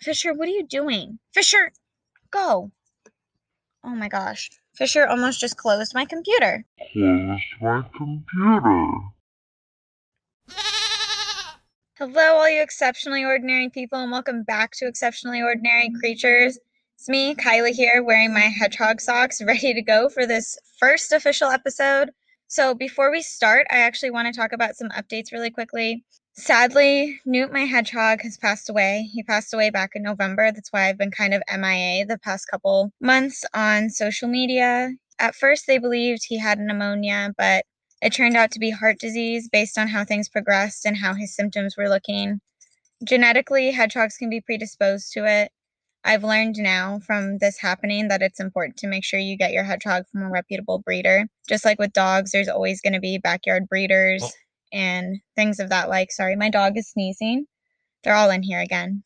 Fisher, 0.00 0.32
what 0.32 0.48
are 0.48 0.52
you 0.52 0.66
doing? 0.66 1.18
Fisher, 1.34 1.72
go. 2.30 2.70
Oh 3.84 3.94
my 3.94 4.08
gosh. 4.08 4.48
Fisher 4.74 5.06
almost 5.06 5.40
just 5.40 5.58
closed 5.58 5.92
my 5.94 6.06
computer. 6.06 6.64
Closed 6.94 7.42
my 7.60 7.82
computer. 7.94 8.86
Hello, 11.98 12.36
all 12.36 12.48
you 12.48 12.62
exceptionally 12.62 13.24
ordinary 13.24 13.68
people, 13.68 13.98
and 13.98 14.10
welcome 14.10 14.42
back 14.42 14.72
to 14.76 14.86
Exceptionally 14.86 15.42
Ordinary 15.42 15.90
Creatures. 16.00 16.58
It's 16.96 17.08
me, 17.10 17.34
Kyla, 17.34 17.68
here, 17.68 18.02
wearing 18.02 18.32
my 18.32 18.40
hedgehog 18.40 19.02
socks, 19.02 19.42
ready 19.46 19.74
to 19.74 19.82
go 19.82 20.08
for 20.08 20.24
this 20.24 20.56
first 20.78 21.12
official 21.12 21.50
episode. 21.50 22.10
So, 22.46 22.72
before 22.72 23.10
we 23.10 23.20
start, 23.20 23.66
I 23.70 23.80
actually 23.80 24.12
want 24.12 24.32
to 24.32 24.40
talk 24.40 24.52
about 24.52 24.76
some 24.76 24.88
updates 24.88 25.30
really 25.30 25.50
quickly. 25.50 26.04
Sadly, 26.40 27.20
Newt, 27.26 27.52
my 27.52 27.66
hedgehog, 27.66 28.22
has 28.22 28.38
passed 28.38 28.70
away. 28.70 29.10
He 29.12 29.22
passed 29.22 29.52
away 29.52 29.68
back 29.68 29.90
in 29.94 30.02
November. 30.02 30.50
That's 30.50 30.72
why 30.72 30.88
I've 30.88 30.96
been 30.96 31.10
kind 31.10 31.34
of 31.34 31.42
MIA 31.54 32.06
the 32.06 32.18
past 32.18 32.46
couple 32.50 32.90
months 32.98 33.44
on 33.52 33.90
social 33.90 34.26
media. 34.26 34.92
At 35.18 35.34
first, 35.34 35.66
they 35.66 35.76
believed 35.76 36.22
he 36.24 36.38
had 36.38 36.58
pneumonia, 36.58 37.34
but 37.36 37.66
it 38.00 38.14
turned 38.14 38.38
out 38.38 38.50
to 38.52 38.58
be 38.58 38.70
heart 38.70 38.98
disease 38.98 39.50
based 39.52 39.76
on 39.76 39.88
how 39.88 40.02
things 40.02 40.30
progressed 40.30 40.86
and 40.86 40.96
how 40.96 41.12
his 41.12 41.36
symptoms 41.36 41.76
were 41.76 41.90
looking. 41.90 42.40
Genetically, 43.04 43.70
hedgehogs 43.70 44.16
can 44.16 44.30
be 44.30 44.40
predisposed 44.40 45.12
to 45.12 45.26
it. 45.26 45.52
I've 46.04 46.24
learned 46.24 46.56
now 46.56 47.00
from 47.06 47.36
this 47.36 47.58
happening 47.58 48.08
that 48.08 48.22
it's 48.22 48.40
important 48.40 48.78
to 48.78 48.86
make 48.86 49.04
sure 49.04 49.20
you 49.20 49.36
get 49.36 49.52
your 49.52 49.64
hedgehog 49.64 50.04
from 50.10 50.22
a 50.22 50.30
reputable 50.30 50.78
breeder. 50.78 51.26
Just 51.46 51.66
like 51.66 51.78
with 51.78 51.92
dogs, 51.92 52.30
there's 52.30 52.48
always 52.48 52.80
going 52.80 52.94
to 52.94 53.00
be 53.00 53.18
backyard 53.18 53.68
breeders. 53.68 54.24
And 54.72 55.20
things 55.36 55.60
of 55.60 55.68
that 55.70 55.88
like. 55.88 56.12
Sorry, 56.12 56.36
my 56.36 56.50
dog 56.50 56.76
is 56.76 56.88
sneezing. 56.90 57.46
They're 58.02 58.14
all 58.14 58.30
in 58.30 58.42
here 58.42 58.60
again. 58.60 59.02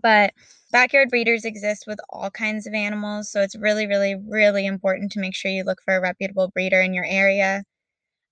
But 0.00 0.32
backyard 0.70 1.10
breeders 1.10 1.44
exist 1.44 1.84
with 1.86 1.98
all 2.08 2.30
kinds 2.30 2.66
of 2.66 2.74
animals, 2.74 3.30
so 3.30 3.40
it's 3.40 3.56
really, 3.56 3.86
really, 3.86 4.14
really 4.14 4.66
important 4.66 5.12
to 5.12 5.20
make 5.20 5.34
sure 5.34 5.50
you 5.50 5.64
look 5.64 5.82
for 5.84 5.96
a 5.96 6.00
reputable 6.00 6.48
breeder 6.48 6.80
in 6.80 6.94
your 6.94 7.04
area. 7.04 7.64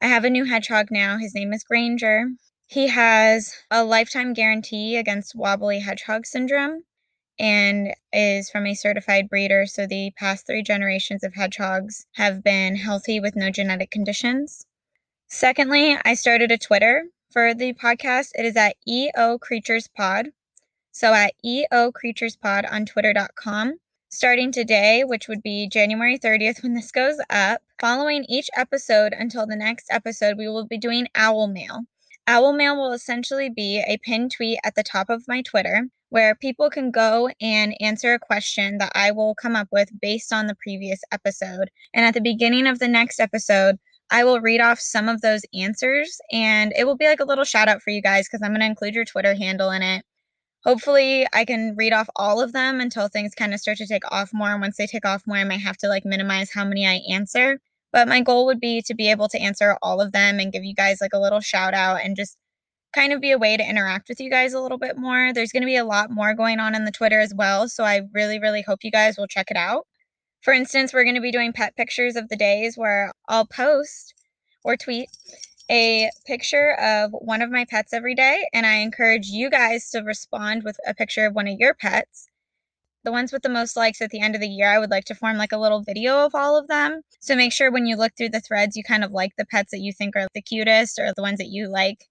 I 0.00 0.06
have 0.06 0.25
a 0.25 0.30
new 0.30 0.44
hedgehog 0.44 0.91
now. 0.91 1.19
His 1.19 1.34
name 1.34 1.52
is 1.52 1.64
Granger. 1.64 2.30
He 2.69 2.86
has 2.88 3.55
a 3.70 3.84
lifetime 3.84 4.32
guarantee 4.32 4.97
against 4.97 5.34
wobbly 5.34 5.80
hedgehog 5.80 6.25
syndrome 6.25 6.84
and 7.38 7.94
is 8.12 8.48
from 8.50 8.66
a 8.66 8.75
certified 8.75 9.28
breeder. 9.28 9.66
So 9.66 9.86
the 9.86 10.12
past 10.16 10.47
three 10.47 10.62
generations 10.62 11.25
of 11.25 11.34
hedgehogs 11.34 12.06
have 12.12 12.44
been 12.44 12.77
healthy 12.77 13.19
with 13.19 13.34
no 13.34 13.50
genetic 13.50 13.91
conditions. 13.91 14.66
Secondly, 15.33 15.97
I 16.05 16.14
started 16.14 16.50
a 16.50 16.59
Twitter 16.59 17.05
for 17.31 17.55
the 17.55 17.73
podcast. 17.75 18.31
It 18.34 18.45
is 18.45 18.56
at 18.56 18.75
EO 18.89 19.39
Creatures 19.39 19.87
Pod. 19.87 20.31
So 20.91 21.14
at 21.14 21.34
EO 21.45 21.92
Creatures 21.92 22.34
Pod 22.34 22.64
on 22.64 22.84
twitter.com 22.84 23.78
starting 24.09 24.50
today, 24.50 25.05
which 25.05 25.28
would 25.28 25.41
be 25.41 25.69
January 25.69 26.19
30th 26.19 26.64
when 26.64 26.75
this 26.75 26.91
goes 26.91 27.17
up. 27.31 27.62
Following 27.81 28.25
each 28.28 28.50
episode 28.56 29.12
until 29.12 29.47
the 29.47 29.55
next 29.55 29.87
episode, 29.91 30.37
we 30.37 30.48
will 30.48 30.67
be 30.67 30.77
doing 30.77 31.06
Owl 31.14 31.47
Mail. 31.47 31.83
Owl 32.27 32.53
Mail 32.53 32.77
will 32.77 32.92
essentially 32.92 33.48
be 33.48 33.84
a 33.87 33.98
pinned 33.98 34.33
tweet 34.33 34.59
at 34.65 34.75
the 34.75 34.83
top 34.83 35.09
of 35.11 35.28
my 35.28 35.42
Twitter 35.42 35.87
where 36.09 36.34
people 36.34 36.69
can 36.69 36.91
go 36.91 37.31
and 37.41 37.77
answer 37.81 38.15
a 38.15 38.19
question 38.19 38.78
that 38.78 38.91
I 38.97 39.12
will 39.12 39.37
come 39.37 39.55
up 39.55 39.69
with 39.70 39.91
based 40.03 40.33
on 40.33 40.48
the 40.48 40.56
previous 40.56 41.00
episode. 41.12 41.70
And 41.94 42.05
at 42.05 42.15
the 42.15 42.20
beginning 42.20 42.67
of 42.67 42.81
the 42.81 42.89
next 42.89 43.20
episode, 43.20 43.78
I 44.11 44.25
will 44.25 44.41
read 44.41 44.61
off 44.61 44.80
some 44.80 45.08
of 45.08 45.20
those 45.20 45.42
answers 45.55 46.20
and 46.33 46.72
it 46.77 46.84
will 46.84 46.97
be 46.97 47.06
like 47.06 47.20
a 47.20 47.25
little 47.25 47.44
shout 47.44 47.69
out 47.69 47.83
for 47.83 47.91
you 47.91 48.03
guys 48.03 48.27
because 48.28 48.42
I'm 48.42 48.50
going 48.50 48.61
to 48.61 48.66
include 48.66 48.94
your 48.94 49.05
Twitter 49.05 49.34
handle 49.34 49.70
in 49.70 49.83
it 49.83 50.05
hopefully 50.64 51.27
I 51.33 51.44
can 51.44 51.75
read 51.77 51.92
off 51.92 52.08
all 52.16 52.41
of 52.41 52.53
them 52.53 52.81
until 52.81 53.08
things 53.08 53.34
kind 53.34 53.55
of 53.55 53.61
start 53.61 53.78
to 53.78 53.86
take 53.86 54.11
off 54.11 54.31
more. 54.33 54.50
And 54.50 54.61
once 54.61 54.77
they 54.77 54.86
take 54.86 55.06
off 55.06 55.27
more, 55.27 55.38
I 55.38 55.44
might 55.44 55.61
have 55.61 55.77
to 55.78 55.88
like 55.88 56.05
minimize 56.05 56.50
how 56.53 56.64
many 56.64 56.86
I 56.86 57.00
answer. 57.11 57.61
But 57.92 58.08
my 58.08 58.20
goal 58.20 58.47
would 58.47 58.61
be 58.61 58.83
to 58.83 58.94
be 58.94 59.11
able 59.11 59.28
to 59.28 59.41
answer 59.41 59.76
all 59.82 60.00
of 60.00 60.12
them 60.12 60.38
and 60.38 60.53
give 60.53 60.65
you 60.65 60.75
guys 60.75 60.98
like 61.00 61.12
a 61.12 61.19
little 61.19 61.41
shout 61.41 61.75
out 61.75 62.00
and 62.04 62.16
just 62.16 62.37
kind 62.94 63.12
of 63.12 63.21
be 63.21 63.32
a 63.32 63.38
way 63.38 63.56
to 63.56 63.69
interact 63.69 64.09
with 64.09 64.21
you 64.21 64.31
guys 64.31 64.53
a 64.53 64.60
little 64.60 64.78
bit 64.78 64.97
more. 64.97 65.32
There's 65.32 65.53
going 65.53 65.62
to 65.62 65.66
be 65.66 65.77
a 65.77 65.84
lot 65.84 66.10
more 66.10 66.34
going 66.34 66.60
on 66.60 66.75
in 66.75 66.84
the 66.84 66.92
Twitter 66.92 67.21
as 67.21 67.34
well. 67.34 67.69
So 67.69 67.84
I 67.84 68.03
really, 68.12 68.38
really 68.41 68.62
hope 68.62 68.81
you 68.84 68.91
guys 68.91 69.16
will 69.16 69.27
check 69.27 69.50
it 69.50 69.56
out. 69.56 69.87
For 70.43 70.55
instance, 70.55 70.95
we're 70.95 71.05
going 71.05 71.17
to 71.17 71.21
be 71.21 71.33
doing 71.33 71.53
pet 71.53 71.77
pictures 71.77 72.17
of 72.17 72.28
the 72.28 72.37
days 72.37 72.77
where 72.77 73.12
I'll 73.28 73.47
post 73.47 74.15
or 74.65 74.77
tweet 74.77 75.11
a 75.71 76.11
picture 76.27 76.75
of 76.81 77.12
one 77.12 77.43
of 77.43 77.51
my 77.51 77.65
pets 77.65 77.93
every 77.93 78.15
day, 78.15 78.49
and 78.53 78.67
I 78.67 78.77
encourage 78.77 79.27
you 79.27 79.51
guys 79.51 79.91
to 79.91 80.01
respond 80.01 80.65
with 80.65 80.78
a 80.87 80.95
picture 80.95 81.27
of 81.27 81.34
one 81.34 81.47
of 81.47 81.59
your 81.59 81.75
pets. 81.75 82.27
The 83.05 83.12
ones 83.12 83.33
with 83.33 83.43
the 83.43 83.49
most 83.49 83.77
likes 83.77 84.01
at 84.03 84.11
the 84.11 84.21
end 84.21 84.34
of 84.34 84.41
the 84.41 84.49
year, 84.49 84.69
I 84.69 84.78
would 84.78 84.91
like 84.91 85.05
to 85.06 85.15
form 85.15 85.37
like 85.37 85.53
a 85.53 85.59
little 85.59 85.83
video 85.83 86.25
of 86.25 86.34
all 86.34 86.59
of 86.59 86.69
them. 86.69 87.03
So 87.21 87.37
make 87.37 87.53
sure 87.53 87.71
when 87.71 87.87
you 87.87 87.97
look 87.97 88.12
through 88.17 88.31
the 88.31 88.41
threads, 88.41 88.77
you 88.77 88.83
kind 88.83 89.05
of 89.05 89.12
like 89.12 89.33
the 89.37 89.47
pets 89.47 89.71
that 89.71 89.81
you 89.81 89.93
think 89.93 90.17
are 90.17 90.27
the 90.34 90.43
cutest 90.43 90.99
or 90.99 91.12
the 91.15 91.22
ones 91.22 91.39
that 91.39 91.49
you 91.49 91.69
like. 91.69 92.07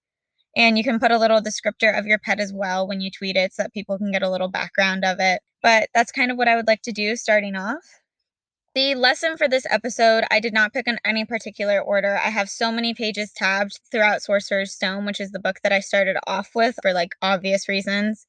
And 0.56 0.78
you 0.78 0.82
can 0.82 0.98
put 0.98 1.12
a 1.12 1.18
little 1.18 1.40
descriptor 1.40 1.96
of 1.96 2.06
your 2.06 2.18
pet 2.18 2.40
as 2.40 2.52
well 2.52 2.88
when 2.88 3.00
you 3.00 3.10
tweet 3.10 3.36
it 3.36 3.52
so 3.52 3.64
that 3.64 3.74
people 3.74 3.98
can 3.98 4.10
get 4.10 4.22
a 4.22 4.30
little 4.30 4.48
background 4.48 5.04
of 5.04 5.18
it. 5.20 5.42
But 5.62 5.90
that's 5.94 6.10
kind 6.10 6.30
of 6.30 6.36
what 6.38 6.48
I 6.48 6.56
would 6.56 6.66
like 6.66 6.82
to 6.82 6.92
do 6.92 7.14
starting 7.14 7.54
off. 7.54 7.99
The 8.72 8.94
lesson 8.94 9.36
for 9.36 9.48
this 9.48 9.66
episode, 9.68 10.22
I 10.30 10.38
did 10.38 10.52
not 10.52 10.72
pick 10.72 10.86
in 10.86 11.00
any 11.04 11.24
particular 11.24 11.80
order. 11.80 12.16
I 12.16 12.28
have 12.30 12.48
so 12.48 12.70
many 12.70 12.94
pages 12.94 13.32
tabbed 13.32 13.80
throughout 13.90 14.22
Sorcerer's 14.22 14.72
Stone, 14.72 15.06
which 15.06 15.20
is 15.20 15.32
the 15.32 15.40
book 15.40 15.58
that 15.64 15.72
I 15.72 15.80
started 15.80 16.16
off 16.24 16.50
with 16.54 16.78
for 16.80 16.92
like 16.92 17.16
obvious 17.20 17.68
reasons. 17.68 18.28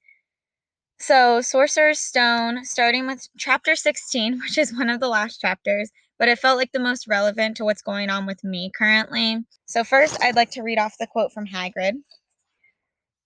So, 1.00 1.42
Sorcerer's 1.42 2.00
Stone, 2.00 2.66
starting 2.66 3.06
with 3.06 3.28
chapter 3.38 3.76
16, 3.76 4.40
which 4.44 4.58
is 4.58 4.74
one 4.74 4.90
of 4.90 5.00
the 5.00 5.10
last 5.10 5.40
chapters, 5.40 5.92
but 6.18 6.28
it 6.28 6.40
felt 6.40 6.58
like 6.58 6.72
the 6.72 6.80
most 6.80 7.08
relevant 7.08 7.58
to 7.58 7.64
what's 7.66 7.84
going 7.84 8.10
on 8.10 8.26
with 8.26 8.44
me 8.44 8.72
currently. 8.76 9.46
So, 9.68 9.84
first, 9.84 10.18
I'd 10.24 10.36
like 10.36 10.50
to 10.52 10.64
read 10.64 10.80
off 10.80 10.98
the 11.00 11.06
quote 11.06 11.32
from 11.32 11.46
Hagrid. 11.46 11.94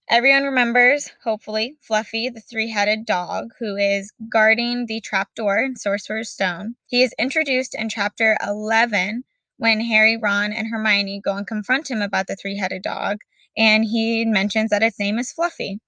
Everyone 0.07 0.43
remembers, 0.43 1.09
hopefully, 1.23 1.77
Fluffy, 1.81 2.29
the 2.29 2.39
three 2.39 2.69
headed 2.69 3.07
dog 3.07 3.49
who 3.57 3.75
is 3.75 4.13
guarding 4.29 4.85
the 4.85 5.01
trapdoor 5.01 5.57
in 5.57 5.75
Sorcerer's 5.75 6.29
Stone. 6.29 6.75
He 6.85 7.01
is 7.01 7.15
introduced 7.17 7.73
in 7.73 7.89
chapter 7.89 8.37
11 8.45 9.23
when 9.57 9.81
Harry, 9.81 10.15
Ron, 10.15 10.53
and 10.53 10.67
Hermione 10.67 11.21
go 11.21 11.35
and 11.35 11.47
confront 11.47 11.89
him 11.89 12.03
about 12.03 12.27
the 12.27 12.35
three 12.35 12.55
headed 12.55 12.83
dog, 12.83 13.17
and 13.57 13.83
he 13.83 14.25
mentions 14.25 14.69
that 14.69 14.83
its 14.83 14.99
name 14.99 15.17
is 15.17 15.31
Fluffy. 15.31 15.79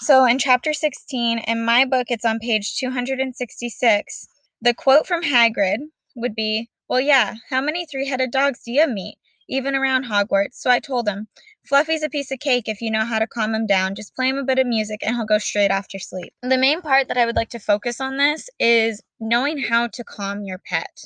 So 0.00 0.26
in 0.26 0.38
chapter 0.38 0.74
16, 0.74 1.38
in 1.38 1.64
my 1.64 1.86
book, 1.86 2.08
it's 2.10 2.26
on 2.26 2.38
page 2.38 2.76
266. 2.76 4.28
The 4.60 4.74
quote 4.74 5.06
from 5.06 5.22
Hagrid 5.22 5.78
would 6.14 6.34
be, 6.34 6.68
Well, 6.90 7.00
yeah, 7.00 7.36
how 7.48 7.62
many 7.62 7.86
three 7.86 8.06
headed 8.06 8.32
dogs 8.32 8.60
do 8.66 8.72
you 8.72 8.86
meet? 8.86 9.16
Even 9.48 9.74
around 9.74 10.04
Hogwarts. 10.04 10.56
So 10.56 10.70
I 10.70 10.78
told 10.78 11.08
him, 11.08 11.28
Fluffy's 11.68 12.02
a 12.02 12.08
piece 12.08 12.30
of 12.30 12.38
cake 12.38 12.68
if 12.68 12.80
you 12.80 12.90
know 12.90 13.04
how 13.04 13.18
to 13.18 13.26
calm 13.26 13.54
him 13.54 13.66
down. 13.66 13.94
Just 13.94 14.14
play 14.14 14.28
him 14.28 14.38
a 14.38 14.44
bit 14.44 14.58
of 14.58 14.66
music 14.66 15.00
and 15.02 15.16
he'll 15.16 15.26
go 15.26 15.38
straight 15.38 15.70
off 15.70 15.88
to 15.88 15.98
sleep. 15.98 16.32
The 16.42 16.58
main 16.58 16.80
part 16.80 17.08
that 17.08 17.18
I 17.18 17.26
would 17.26 17.36
like 17.36 17.48
to 17.50 17.58
focus 17.58 18.00
on 18.00 18.16
this 18.16 18.48
is 18.60 19.02
knowing 19.18 19.58
how 19.58 19.88
to 19.88 20.04
calm 20.04 20.44
your 20.44 20.58
pet. 20.58 21.04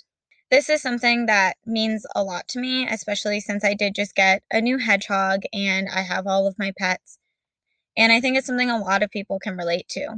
This 0.51 0.69
is 0.69 0.83
something 0.83 1.27
that 1.27 1.57
means 1.65 2.05
a 2.15 2.23
lot 2.23 2.49
to 2.49 2.61
me, 2.61 2.87
especially 2.87 3.41
since 3.41 3.65
I 3.65 3.75
did 3.75 3.95
just 3.95 4.15
get 4.15 4.43
a 4.51 4.61
new 4.61 4.79
hedgehog 4.79 5.43
and 5.53 5.89
I 5.89 6.03
have 6.03 6.27
all 6.27 6.47
of 6.47 6.59
my 6.59 6.73
pets. 6.77 7.19
And 7.97 8.13
I 8.13 8.21
think 8.21 8.37
it's 8.37 8.47
something 8.47 8.71
a 8.71 8.79
lot 8.79 9.03
of 9.03 9.11
people 9.11 9.39
can 9.39 9.57
relate 9.57 9.89
to. 9.91 10.17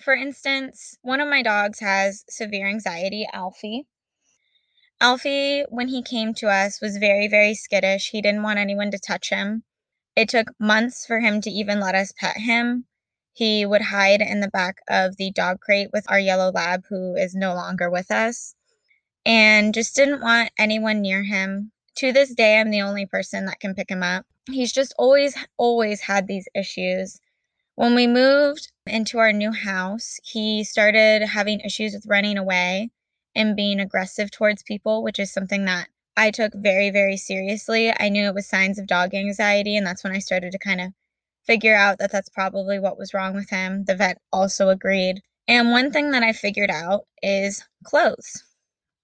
For 0.00 0.14
instance, 0.14 0.96
one 1.02 1.20
of 1.20 1.28
my 1.28 1.42
dogs 1.42 1.78
has 1.80 2.24
severe 2.28 2.66
anxiety, 2.66 3.28
Alfie, 3.32 3.86
Alfie, 5.02 5.64
when 5.68 5.88
he 5.88 6.00
came 6.00 6.32
to 6.32 6.46
us, 6.46 6.80
was 6.80 6.96
very, 6.96 7.26
very 7.26 7.54
skittish. 7.54 8.10
He 8.10 8.22
didn't 8.22 8.44
want 8.44 8.60
anyone 8.60 8.92
to 8.92 9.00
touch 9.00 9.30
him. 9.30 9.64
It 10.14 10.28
took 10.28 10.54
months 10.60 11.04
for 11.04 11.18
him 11.18 11.40
to 11.40 11.50
even 11.50 11.80
let 11.80 11.96
us 11.96 12.12
pet 12.16 12.36
him. 12.36 12.84
He 13.32 13.66
would 13.66 13.82
hide 13.82 14.20
in 14.20 14.38
the 14.38 14.50
back 14.50 14.76
of 14.88 15.16
the 15.16 15.32
dog 15.32 15.58
crate 15.58 15.88
with 15.92 16.08
our 16.08 16.20
yellow 16.20 16.52
lab, 16.52 16.84
who 16.88 17.16
is 17.16 17.34
no 17.34 17.52
longer 17.52 17.90
with 17.90 18.12
us, 18.12 18.54
and 19.26 19.74
just 19.74 19.96
didn't 19.96 20.20
want 20.20 20.52
anyone 20.56 21.00
near 21.00 21.24
him. 21.24 21.72
To 21.96 22.12
this 22.12 22.32
day, 22.32 22.60
I'm 22.60 22.70
the 22.70 22.82
only 22.82 23.04
person 23.04 23.46
that 23.46 23.58
can 23.58 23.74
pick 23.74 23.90
him 23.90 24.04
up. 24.04 24.24
He's 24.48 24.72
just 24.72 24.94
always, 24.98 25.36
always 25.56 26.02
had 26.02 26.28
these 26.28 26.46
issues. 26.54 27.18
When 27.74 27.96
we 27.96 28.06
moved 28.06 28.70
into 28.86 29.18
our 29.18 29.32
new 29.32 29.50
house, 29.50 30.20
he 30.22 30.62
started 30.62 31.22
having 31.22 31.58
issues 31.58 31.92
with 31.92 32.06
running 32.06 32.38
away 32.38 32.90
and 33.34 33.56
being 33.56 33.80
aggressive 33.80 34.30
towards 34.30 34.62
people, 34.62 35.02
which 35.02 35.18
is 35.18 35.32
something 35.32 35.64
that 35.66 35.88
I 36.16 36.30
took 36.30 36.52
very, 36.54 36.90
very 36.90 37.16
seriously. 37.16 37.92
I 37.98 38.08
knew 38.10 38.26
it 38.26 38.34
was 38.34 38.46
signs 38.48 38.78
of 38.78 38.86
dog 38.86 39.14
anxiety, 39.14 39.76
and 39.76 39.86
that's 39.86 40.04
when 40.04 40.12
I 40.14 40.18
started 40.18 40.52
to 40.52 40.58
kind 40.58 40.80
of 40.80 40.92
figure 41.46 41.74
out 41.74 41.98
that 41.98 42.12
that's 42.12 42.28
probably 42.28 42.78
what 42.78 42.98
was 42.98 43.14
wrong 43.14 43.34
with 43.34 43.50
him. 43.50 43.84
The 43.84 43.96
vet 43.96 44.18
also 44.32 44.68
agreed. 44.68 45.22
And 45.48 45.70
one 45.70 45.90
thing 45.90 46.10
that 46.12 46.22
I 46.22 46.32
figured 46.32 46.70
out 46.70 47.06
is 47.22 47.64
clothes. 47.84 48.44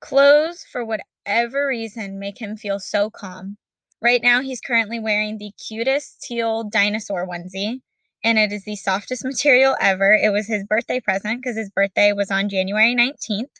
Clothes, 0.00 0.64
for 0.70 0.84
whatever 0.84 1.66
reason, 1.66 2.18
make 2.18 2.38
him 2.40 2.56
feel 2.56 2.78
so 2.78 3.10
calm. 3.10 3.56
Right 4.00 4.22
now, 4.22 4.42
he's 4.42 4.60
currently 4.60 5.00
wearing 5.00 5.38
the 5.38 5.52
cutest 5.68 6.22
teal 6.22 6.64
dinosaur 6.64 7.26
onesie. 7.26 7.80
and 8.24 8.38
it 8.38 8.52
is 8.52 8.64
the 8.64 8.76
softest 8.76 9.24
material 9.26 9.76
ever. 9.80 10.12
It 10.12 10.30
was 10.32 10.46
his 10.46 10.64
birthday 10.64 11.00
present 11.00 11.42
because 11.42 11.56
his 11.56 11.70
birthday 11.70 12.12
was 12.12 12.30
on 12.30 12.48
January 12.48 12.94
19th. 12.94 13.50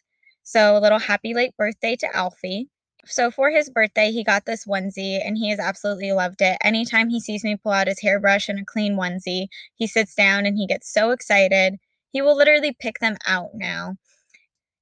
So, 0.50 0.78
a 0.78 0.80
little 0.80 0.98
happy 0.98 1.34
late 1.34 1.54
birthday 1.58 1.94
to 1.96 2.16
Alfie. 2.16 2.70
So, 3.04 3.30
for 3.30 3.50
his 3.50 3.68
birthday, 3.68 4.10
he 4.10 4.24
got 4.24 4.46
this 4.46 4.64
onesie 4.64 5.20
and 5.22 5.36
he 5.36 5.50
has 5.50 5.58
absolutely 5.58 6.10
loved 6.12 6.40
it. 6.40 6.56
Anytime 6.64 7.10
he 7.10 7.20
sees 7.20 7.44
me 7.44 7.56
pull 7.56 7.72
out 7.72 7.86
his 7.86 8.00
hairbrush 8.00 8.48
and 8.48 8.58
a 8.58 8.64
clean 8.64 8.96
onesie, 8.96 9.48
he 9.74 9.86
sits 9.86 10.14
down 10.14 10.46
and 10.46 10.56
he 10.56 10.66
gets 10.66 10.90
so 10.90 11.10
excited. 11.10 11.76
He 12.12 12.22
will 12.22 12.34
literally 12.34 12.74
pick 12.80 12.98
them 12.98 13.18
out 13.26 13.50
now. 13.52 13.96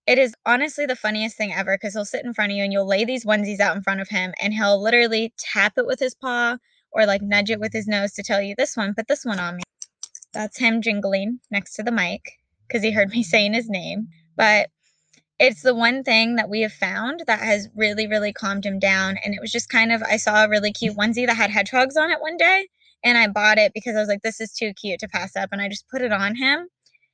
It 0.07 0.21
is 0.21 0.37
honestly 0.47 0.87
the 0.87 0.95
funniest 0.95 1.37
thing 1.37 1.53
ever 1.53 1.77
because 1.77 1.95
he'll 1.95 2.05
sit 2.05 2.25
in 2.25 2.33
front 2.33 2.53
of 2.53 2.57
you 2.59 2.63
and 2.63 2.73
you'll 2.73 2.87
lay 2.87 3.05
these 3.05 3.25
onesies 3.25 3.59
out 3.59 3.75
in 3.75 3.83
front 3.83 4.01
of 4.01 4.09
him 4.09 4.35
and 4.41 4.55
he'll 4.55 4.81
literally 4.81 5.35
tap 5.37 5.73
it 5.79 5.87
with 5.87 5.99
his 5.99 6.15
paw 6.15 6.59
or 6.93 7.07
like 7.07 7.23
nudge 7.23 7.51
it 7.51 7.59
with 7.59 7.73
his 7.73 7.89
nose 7.89 8.13
to 8.13 8.23
tell 8.23 8.41
you 8.41 8.55
this 8.57 8.77
one, 8.77 8.95
put 8.95 9.09
this 9.09 9.25
one 9.25 9.41
on 9.41 9.57
me. 9.57 9.65
That's 10.33 10.61
him 10.61 10.81
jingling 10.81 11.41
next 11.51 11.75
to 11.75 11.83
the 11.83 11.91
mic 11.91 12.39
because 12.69 12.85
he 12.85 12.93
heard 12.93 13.11
me 13.11 13.23
saying 13.25 13.55
his 13.55 13.69
name. 13.69 14.07
But 14.37 14.69
it's 15.39 15.63
the 15.63 15.75
one 15.75 16.03
thing 16.03 16.37
that 16.37 16.49
we 16.49 16.63
have 16.63 16.73
found 16.73 17.25
that 17.27 17.41
has 17.41 17.69
really, 17.77 18.07
really 18.07 18.33
calmed 18.33 18.65
him 18.65 18.79
down. 18.79 19.19
And 19.25 19.35
it 19.35 19.41
was 19.41 19.53
just 19.53 19.69
kind 19.69 19.93
of, 19.93 20.03
I 20.03 20.17
saw 20.17 20.45
a 20.45 20.49
really 20.49 20.73
cute 20.73 20.97
onesie 20.97 21.27
that 21.27 21.37
had 21.37 21.51
hedgehogs 21.51 21.97
on 21.97 22.11
it 22.11 22.21
one 22.21 22.37
day 22.37 22.69
and 23.05 23.19
I 23.19 23.29
bought 23.29 23.59
it 23.59 23.73
because 23.75 23.97
I 23.97 24.01
was 24.01 24.09
like, 24.09 24.23
this 24.23 24.41
is 24.41 24.53
too 24.53 24.73
cute 24.75 25.01
to 25.01 25.09
pass 25.09 25.37
up. 25.37 25.51
And 25.53 25.61
I 25.61 25.69
just 25.69 25.89
put 25.89 26.03
it 26.03 26.13
on 26.13 26.35
him. 26.35 26.69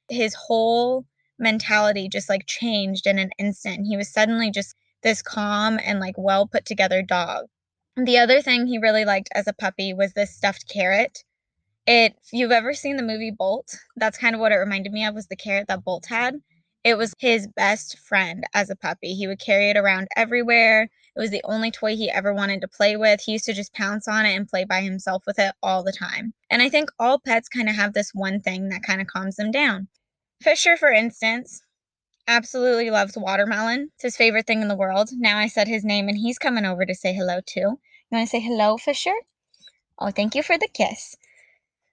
His 0.09 0.35
whole 0.35 1.05
mentality 1.39 2.09
just 2.09 2.29
like 2.29 2.47
changed 2.47 3.07
in 3.07 3.19
an 3.19 3.31
instant. 3.39 3.87
He 3.87 3.97
was 3.97 4.13
suddenly 4.13 4.51
just 4.51 4.77
this 5.03 5.21
calm 5.23 5.81
and 5.85 5.99
like 5.99 6.15
well 6.17 6.47
put 6.47 6.65
together 6.65 7.03
dog. 7.03 7.47
The 7.97 8.19
other 8.19 8.41
thing 8.41 8.67
he 8.67 8.79
really 8.79 9.05
liked 9.05 9.29
as 9.35 9.49
a 9.49 9.53
puppy 9.53 9.93
was 9.93 10.13
this 10.13 10.35
stuffed 10.35 10.69
carrot. 10.73 11.25
It 11.87 12.15
if 12.23 12.33
you've 12.33 12.53
ever 12.53 12.73
seen 12.73 12.97
the 12.97 13.03
movie 13.03 13.33
Bolt, 13.37 13.77
that's 13.97 14.17
kind 14.17 14.35
of 14.35 14.41
what 14.41 14.53
it 14.53 14.57
reminded 14.57 14.93
me 14.93 15.05
of 15.05 15.15
was 15.15 15.27
the 15.27 15.37
carrot 15.37 15.67
that 15.67 15.85
Bolt 15.85 16.07
had. 16.07 16.37
It 16.85 16.99
was 16.99 17.15
his 17.19 17.47
best 17.47 17.99
friend 17.99 18.45
as 18.55 18.69
a 18.69 18.77
puppy. 18.77 19.15
He 19.15 19.29
would 19.29 19.39
carry 19.39 19.71
it 19.71 19.77
around 19.77 20.09
everywhere. 20.17 20.91
It 21.15 21.21
was 21.21 21.31
the 21.31 21.45
only 21.45 21.71
toy 21.71 21.95
he 21.95 22.11
ever 22.11 22.35
wanted 22.35 22.61
to 22.63 22.69
play 22.69 22.97
with. 22.97 23.21
He 23.21 23.33
used 23.33 23.45
to 23.45 23.53
just 23.53 23.73
pounce 23.73 24.09
on 24.09 24.27
it 24.27 24.35
and 24.35 24.49
play 24.49 24.65
by 24.65 24.81
himself 24.81 25.23
with 25.27 25.39
it 25.39 25.55
all 25.63 25.85
the 25.85 25.93
time. 25.93 26.35
And 26.51 26.61
I 26.61 26.69
think 26.69 26.91
all 26.99 27.21
pets 27.21 27.49
kind 27.49 27.69
of 27.69 27.77
have 27.77 27.93
this 27.93 28.13
one 28.15 28.41
thing 28.41 28.71
that 28.71 28.83
kind 28.83 29.01
of 29.01 29.07
calms 29.07 29.37
them 29.37 29.51
down. 29.51 29.89
Fisher, 30.43 30.77
for 30.77 30.91
instance, 30.91 31.63
absolutely 32.27 32.91
loves 32.91 33.17
watermelon. 33.17 33.91
It's 33.95 34.03
his 34.03 34.17
favorite 34.17 34.47
thing 34.47 34.63
in 34.63 34.69
the 34.69 34.77
world. 34.77 35.11
Now 35.13 35.39
I 35.39 35.47
said 35.47 35.69
his 35.69 35.85
name 35.85 36.09
and 36.09 36.19
he's 36.19 36.39
coming 36.39 36.65
over 36.65 36.85
to 36.85 36.95
say 36.95 37.13
hello 37.13 37.41
too. 37.45 37.61
You 37.61 37.79
want 38.11 38.27
to 38.27 38.31
say 38.31 38.41
hello, 38.41 38.77
Fisher? 38.77 39.15
Oh, 39.99 40.11
thank 40.11 40.35
you 40.35 40.43
for 40.43 40.59
the 40.59 40.69
kiss. 40.69 41.15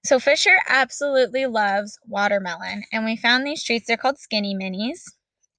So 0.03 0.19
Fisher 0.19 0.57
absolutely 0.67 1.45
loves 1.45 1.97
watermelon, 2.05 2.83
and 2.91 3.05
we 3.05 3.15
found 3.15 3.45
these 3.47 3.63
treats. 3.63 3.87
They're 3.87 3.95
called 3.95 4.17
Skinny 4.19 4.53
Minis. 4.53 5.03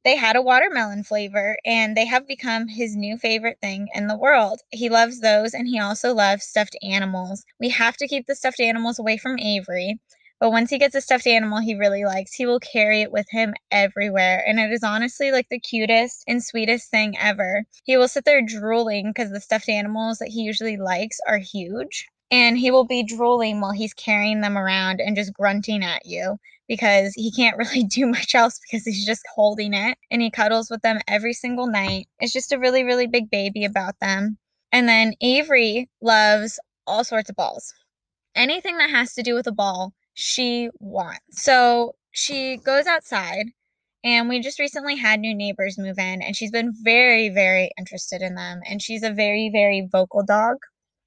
They 0.04 0.16
had 0.16 0.36
a 0.36 0.42
watermelon 0.42 1.04
flavor, 1.04 1.56
and 1.64 1.96
they 1.96 2.04
have 2.04 2.26
become 2.26 2.68
his 2.68 2.94
new 2.96 3.16
favorite 3.16 3.58
thing 3.62 3.88
in 3.94 4.08
the 4.08 4.16
world. 4.18 4.60
He 4.70 4.90
loves 4.90 5.20
those, 5.20 5.54
and 5.54 5.66
he 5.68 5.78
also 5.78 6.12
loves 6.14 6.44
stuffed 6.44 6.76
animals. 6.82 7.44
We 7.58 7.70
have 7.70 7.96
to 7.96 8.06
keep 8.06 8.26
the 8.26 8.34
stuffed 8.34 8.60
animals 8.60 8.98
away 8.98 9.16
from 9.16 9.38
Avery. 9.38 10.00
But 10.38 10.50
once 10.50 10.68
he 10.70 10.78
gets 10.78 10.94
a 10.94 11.00
stuffed 11.00 11.26
animal 11.26 11.60
he 11.60 11.74
really 11.74 12.04
likes, 12.04 12.34
he 12.34 12.44
will 12.44 12.60
carry 12.60 13.02
it 13.02 13.12
with 13.12 13.28
him 13.30 13.54
everywhere. 13.70 14.42
And 14.46 14.60
it 14.60 14.70
is 14.72 14.82
honestly 14.82 15.32
like 15.32 15.48
the 15.48 15.60
cutest 15.60 16.24
and 16.26 16.44
sweetest 16.44 16.90
thing 16.90 17.16
ever. 17.18 17.64
He 17.84 17.96
will 17.96 18.08
sit 18.08 18.24
there 18.26 18.42
drooling 18.42 19.10
because 19.10 19.30
the 19.30 19.40
stuffed 19.40 19.68
animals 19.68 20.18
that 20.18 20.28
he 20.28 20.42
usually 20.42 20.76
likes 20.76 21.18
are 21.26 21.38
huge. 21.38 22.06
And 22.30 22.58
he 22.58 22.70
will 22.70 22.84
be 22.84 23.02
drooling 23.02 23.60
while 23.60 23.72
he's 23.72 23.94
carrying 23.94 24.40
them 24.40 24.56
around 24.56 25.00
and 25.00 25.16
just 25.16 25.32
grunting 25.32 25.82
at 25.82 26.06
you 26.06 26.36
because 26.68 27.12
he 27.14 27.32
can't 27.32 27.56
really 27.58 27.82
do 27.82 28.06
much 28.06 28.34
else 28.34 28.60
because 28.60 28.84
he's 28.84 29.04
just 29.04 29.26
holding 29.34 29.74
it 29.74 29.98
and 30.10 30.22
he 30.22 30.30
cuddles 30.30 30.70
with 30.70 30.82
them 30.82 31.00
every 31.08 31.32
single 31.32 31.66
night. 31.66 32.08
It's 32.20 32.32
just 32.32 32.52
a 32.52 32.58
really, 32.58 32.84
really 32.84 33.06
big 33.06 33.30
baby 33.30 33.64
about 33.64 33.98
them. 34.00 34.38
And 34.72 34.88
then 34.88 35.14
Avery 35.20 35.88
loves 36.00 36.60
all 36.86 37.04
sorts 37.04 37.30
of 37.30 37.36
balls. 37.36 37.74
Anything 38.34 38.78
that 38.78 38.90
has 38.90 39.14
to 39.14 39.22
do 39.22 39.34
with 39.34 39.46
a 39.46 39.52
ball, 39.52 39.92
she 40.14 40.70
wants. 40.78 41.20
So 41.30 41.94
she 42.12 42.56
goes 42.58 42.86
outside, 42.86 43.46
and 44.04 44.28
we 44.28 44.40
just 44.40 44.58
recently 44.58 44.96
had 44.96 45.20
new 45.20 45.34
neighbors 45.34 45.78
move 45.78 45.98
in, 45.98 46.22
and 46.22 46.36
she's 46.36 46.50
been 46.50 46.72
very, 46.82 47.28
very 47.28 47.70
interested 47.78 48.22
in 48.22 48.34
them. 48.34 48.60
And 48.68 48.80
she's 48.80 49.02
a 49.02 49.10
very, 49.10 49.50
very 49.50 49.88
vocal 49.90 50.22
dog. 50.24 50.58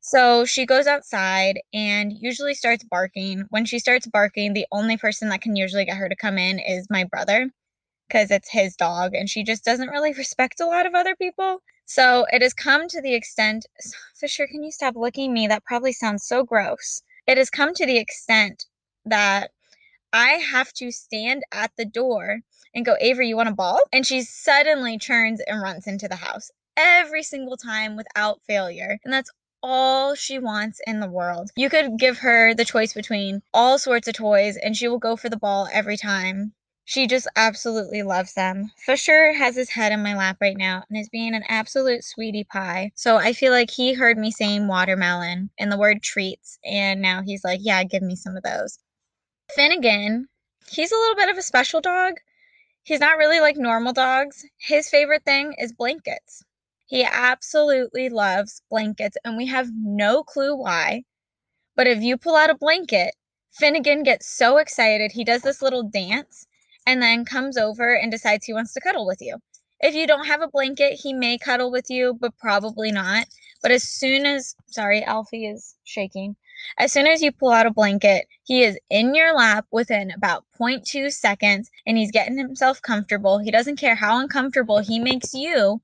So 0.05 0.43
she 0.43 0.65
goes 0.65 0.85
outside 0.85 1.61
and 1.73 2.11
usually 2.11 2.55
starts 2.55 2.83
barking. 2.83 3.45
When 3.51 3.63
she 3.63 3.79
starts 3.79 4.05
barking, 4.05 4.51
the 4.51 4.67
only 4.69 4.97
person 4.97 5.29
that 5.29 5.41
can 5.41 5.55
usually 5.55 5.85
get 5.85 5.95
her 5.95 6.09
to 6.09 6.15
come 6.17 6.37
in 6.37 6.59
is 6.59 6.89
my 6.89 7.05
brother 7.05 7.49
because 8.07 8.29
it's 8.29 8.51
his 8.51 8.75
dog 8.75 9.15
and 9.15 9.29
she 9.29 9.43
just 9.43 9.63
doesn't 9.63 9.87
really 9.87 10.11
respect 10.13 10.59
a 10.59 10.65
lot 10.65 10.85
of 10.85 10.93
other 10.93 11.15
people. 11.15 11.59
So 11.85 12.25
it 12.33 12.41
has 12.41 12.53
come 12.53 12.89
to 12.89 13.01
the 13.01 13.13
extent, 13.13 13.65
Fisher, 14.19 14.45
can 14.45 14.61
you 14.61 14.73
stop 14.73 14.97
licking 14.97 15.31
me? 15.31 15.47
That 15.47 15.63
probably 15.63 15.93
sounds 15.93 16.27
so 16.27 16.43
gross. 16.43 17.01
It 17.25 17.37
has 17.37 17.49
come 17.49 17.73
to 17.73 17.85
the 17.85 17.97
extent 17.97 18.65
that 19.05 19.51
I 20.11 20.31
have 20.31 20.73
to 20.73 20.91
stand 20.91 21.43
at 21.53 21.71
the 21.77 21.85
door 21.85 22.41
and 22.75 22.85
go, 22.85 22.97
Avery, 22.99 23.29
you 23.29 23.37
want 23.37 23.47
a 23.47 23.53
ball? 23.53 23.79
And 23.93 24.05
she 24.05 24.23
suddenly 24.23 24.97
turns 24.99 25.39
and 25.47 25.61
runs 25.61 25.87
into 25.87 26.09
the 26.09 26.17
house 26.17 26.51
every 26.75 27.23
single 27.23 27.55
time 27.55 27.95
without 27.95 28.41
failure. 28.45 28.99
And 29.05 29.13
that's 29.13 29.31
all 29.63 30.13
she 30.13 30.37
wants 30.37 30.81
in 30.85 30.99
the 30.99 31.09
world. 31.09 31.49
You 31.55 31.69
could 31.69 31.97
give 31.97 32.19
her 32.19 32.53
the 32.53 32.65
choice 32.65 32.93
between 32.93 33.41
all 33.53 33.79
sorts 33.79 34.07
of 34.07 34.13
toys 34.13 34.57
and 34.57 34.75
she 34.75 34.87
will 34.89 34.99
go 34.99 35.15
for 35.15 35.29
the 35.29 35.37
ball 35.37 35.67
every 35.71 35.97
time. 35.97 36.53
She 36.85 37.07
just 37.07 37.27
absolutely 37.37 38.03
loves 38.03 38.33
them. 38.33 38.69
Fisher 38.77 39.31
has 39.31 39.55
his 39.55 39.69
head 39.69 39.93
in 39.93 40.03
my 40.03 40.15
lap 40.17 40.37
right 40.41 40.57
now 40.57 40.83
and 40.89 40.99
is 40.99 41.07
being 41.07 41.33
an 41.33 41.45
absolute 41.47 42.03
sweetie 42.03 42.43
pie. 42.43 42.91
So 42.95 43.15
I 43.15 43.31
feel 43.31 43.53
like 43.53 43.71
he 43.71 43.93
heard 43.93 44.17
me 44.17 44.31
saying 44.31 44.67
watermelon 44.67 45.49
and 45.57 45.71
the 45.71 45.77
word 45.77 46.03
treats, 46.03 46.59
and 46.65 47.01
now 47.01 47.21
he's 47.21 47.45
like, 47.45 47.61
yeah, 47.63 47.85
give 47.85 48.03
me 48.03 48.17
some 48.17 48.35
of 48.35 48.43
those. 48.43 48.79
Finnegan, 49.55 50.27
he's 50.69 50.91
a 50.91 50.95
little 50.95 51.15
bit 51.15 51.29
of 51.29 51.37
a 51.37 51.41
special 51.41 51.79
dog. 51.79 52.15
He's 52.83 52.99
not 52.99 53.17
really 53.17 53.39
like 53.39 53.55
normal 53.55 53.93
dogs. 53.93 54.45
His 54.57 54.89
favorite 54.89 55.23
thing 55.23 55.55
is 55.57 55.71
blankets. 55.71 56.43
He 56.85 57.03
absolutely 57.03 58.09
loves 58.09 58.61
blankets, 58.69 59.17
and 59.23 59.37
we 59.37 59.47
have 59.47 59.69
no 59.73 60.23
clue 60.23 60.55
why. 60.55 61.03
But 61.75 61.87
if 61.87 62.01
you 62.01 62.17
pull 62.17 62.35
out 62.35 62.49
a 62.49 62.55
blanket, 62.55 63.15
Finnegan 63.51 64.03
gets 64.03 64.27
so 64.27 64.57
excited. 64.57 65.11
He 65.11 65.23
does 65.23 65.41
this 65.43 65.61
little 65.61 65.83
dance 65.83 66.45
and 66.85 67.01
then 67.01 67.25
comes 67.25 67.57
over 67.57 67.95
and 67.95 68.11
decides 68.11 68.45
he 68.45 68.53
wants 68.53 68.73
to 68.73 68.81
cuddle 68.81 69.07
with 69.07 69.21
you. 69.21 69.37
If 69.79 69.95
you 69.95 70.07
don't 70.07 70.27
have 70.27 70.41
a 70.41 70.47
blanket, 70.47 70.99
he 71.01 71.13
may 71.13 71.37
cuddle 71.37 71.71
with 71.71 71.89
you, 71.89 72.17
but 72.19 72.37
probably 72.37 72.91
not. 72.91 73.27
But 73.61 73.71
as 73.71 73.83
soon 73.83 74.25
as, 74.25 74.55
sorry, 74.67 75.03
Alfie 75.03 75.47
is 75.47 75.75
shaking. 75.83 76.35
As 76.77 76.91
soon 76.91 77.07
as 77.07 77.21
you 77.21 77.31
pull 77.31 77.51
out 77.51 77.65
a 77.65 77.71
blanket, 77.71 78.27
he 78.43 78.63
is 78.63 78.77
in 78.89 79.15
your 79.15 79.33
lap 79.33 79.65
within 79.71 80.11
about 80.11 80.45
0.2 80.59 81.11
seconds 81.11 81.69
and 81.85 81.97
he's 81.97 82.11
getting 82.11 82.37
himself 82.37 82.81
comfortable. 82.81 83.39
He 83.39 83.51
doesn't 83.51 83.79
care 83.79 83.95
how 83.95 84.19
uncomfortable 84.19 84.79
he 84.79 84.99
makes 84.99 85.33
you, 85.33 85.81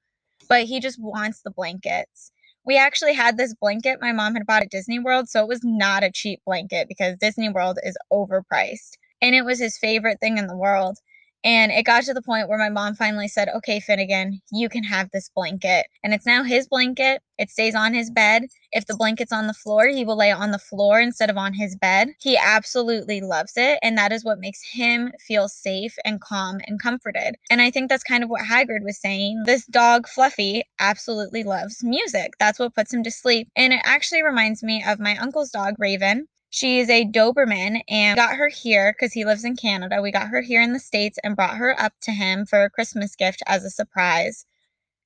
but 0.50 0.66
he 0.66 0.80
just 0.82 1.00
wants 1.02 1.42
the 1.42 1.52
blankets. 1.52 2.32
We 2.66 2.78
actually 2.78 3.14
had 3.16 3.38
this 3.38 3.56
blanket 3.56 4.00
my 4.02 4.12
mom 4.14 4.36
had 4.36 4.46
bought 4.48 4.64
at 4.64 4.72
Disney 4.72 5.00
World, 5.00 5.30
so 5.30 5.42
it 5.44 5.50
was 5.50 5.62
not 5.64 6.04
a 6.04 6.12
cheap 6.12 6.42
blanket 6.46 6.88
because 6.90 7.18
Disney 7.20 7.50
World 7.50 7.80
is 7.84 7.98
overpriced. 8.14 8.98
And 9.22 9.36
it 9.36 9.44
was 9.44 9.60
his 9.60 9.78
favorite 9.78 10.20
thing 10.22 10.38
in 10.38 10.48
the 10.48 10.58
world. 10.58 10.98
And 11.44 11.72
it 11.72 11.84
got 11.86 12.04
to 12.04 12.14
the 12.14 12.22
point 12.22 12.50
where 12.50 12.58
my 12.58 12.70
mom 12.70 12.96
finally 12.96 13.28
said, 13.28 13.50
Okay, 13.50 13.80
Finnegan, 13.80 14.42
you 14.52 14.68
can 14.68 14.84
have 14.84 15.10
this 15.12 15.30
blanket. 15.34 15.86
And 16.04 16.14
it's 16.14 16.26
now 16.26 16.44
his 16.44 16.68
blanket. 16.68 17.22
It 17.38 17.50
stays 17.50 17.76
on 17.76 17.94
his 17.94 18.12
bed. 18.12 18.48
If 18.74 18.86
the 18.86 18.96
blanket's 18.96 19.32
on 19.32 19.48
the 19.48 19.54
floor, 19.54 19.88
he 19.88 20.04
will 20.04 20.18
lay 20.18 20.32
on 20.32 20.52
the 20.52 20.60
floor 20.60 21.00
instead 21.00 21.30
of 21.30 21.38
on 21.38 21.54
his 21.54 21.76
bed. 21.78 22.10
He 22.20 22.38
absolutely 22.38 23.22
loves 23.22 23.54
it. 23.56 23.80
And 23.82 23.98
that 23.98 24.12
is 24.12 24.26
what 24.26 24.40
makes 24.40 24.62
him 24.70 25.12
feel 25.26 25.48
safe 25.48 25.96
and 26.04 26.20
calm 26.20 26.60
and 26.68 26.82
comforted. 26.82 27.36
And 27.50 27.62
I 27.62 27.72
think 27.72 27.90
that's 27.90 28.04
kind 28.04 28.24
of 28.24 28.30
what 28.30 28.42
Hagrid 28.42 28.84
was 28.84 29.00
saying. 29.00 29.44
This 29.46 29.66
dog, 29.68 30.08
Fluffy, 30.08 30.64
absolutely 30.80 31.44
loves 31.44 31.84
music. 31.84 32.34
That's 32.40 32.60
what 32.60 32.76
puts 32.76 32.94
him 32.94 33.04
to 33.04 33.12
sleep. 33.12 33.48
And 33.56 33.72
it 33.72 33.82
actually 33.86 34.24
reminds 34.24 34.62
me 34.62 34.84
of 34.86 35.00
my 35.00 35.16
uncle's 35.18 35.52
dog, 35.52 35.76
Raven. 35.78 36.28
She 36.52 36.80
is 36.80 36.90
a 36.90 37.06
Doberman 37.06 37.82
and 37.88 38.16
got 38.16 38.36
her 38.36 38.48
here 38.48 38.94
because 38.94 39.14
he 39.14 39.24
lives 39.24 39.46
in 39.46 39.56
Canada. 39.56 40.02
We 40.02 40.12
got 40.12 40.30
her 40.30 40.42
here 40.42 40.62
in 40.62 40.74
the 40.74 40.80
States 40.80 41.20
and 41.24 41.36
brought 41.36 41.58
her 41.58 41.80
up 41.80 41.94
to 42.02 42.12
him 42.12 42.46
for 42.46 42.64
a 42.64 42.70
Christmas 42.70 43.16
gift 43.16 43.44
as 43.46 43.64
a 43.64 43.70
surprise 43.70 44.46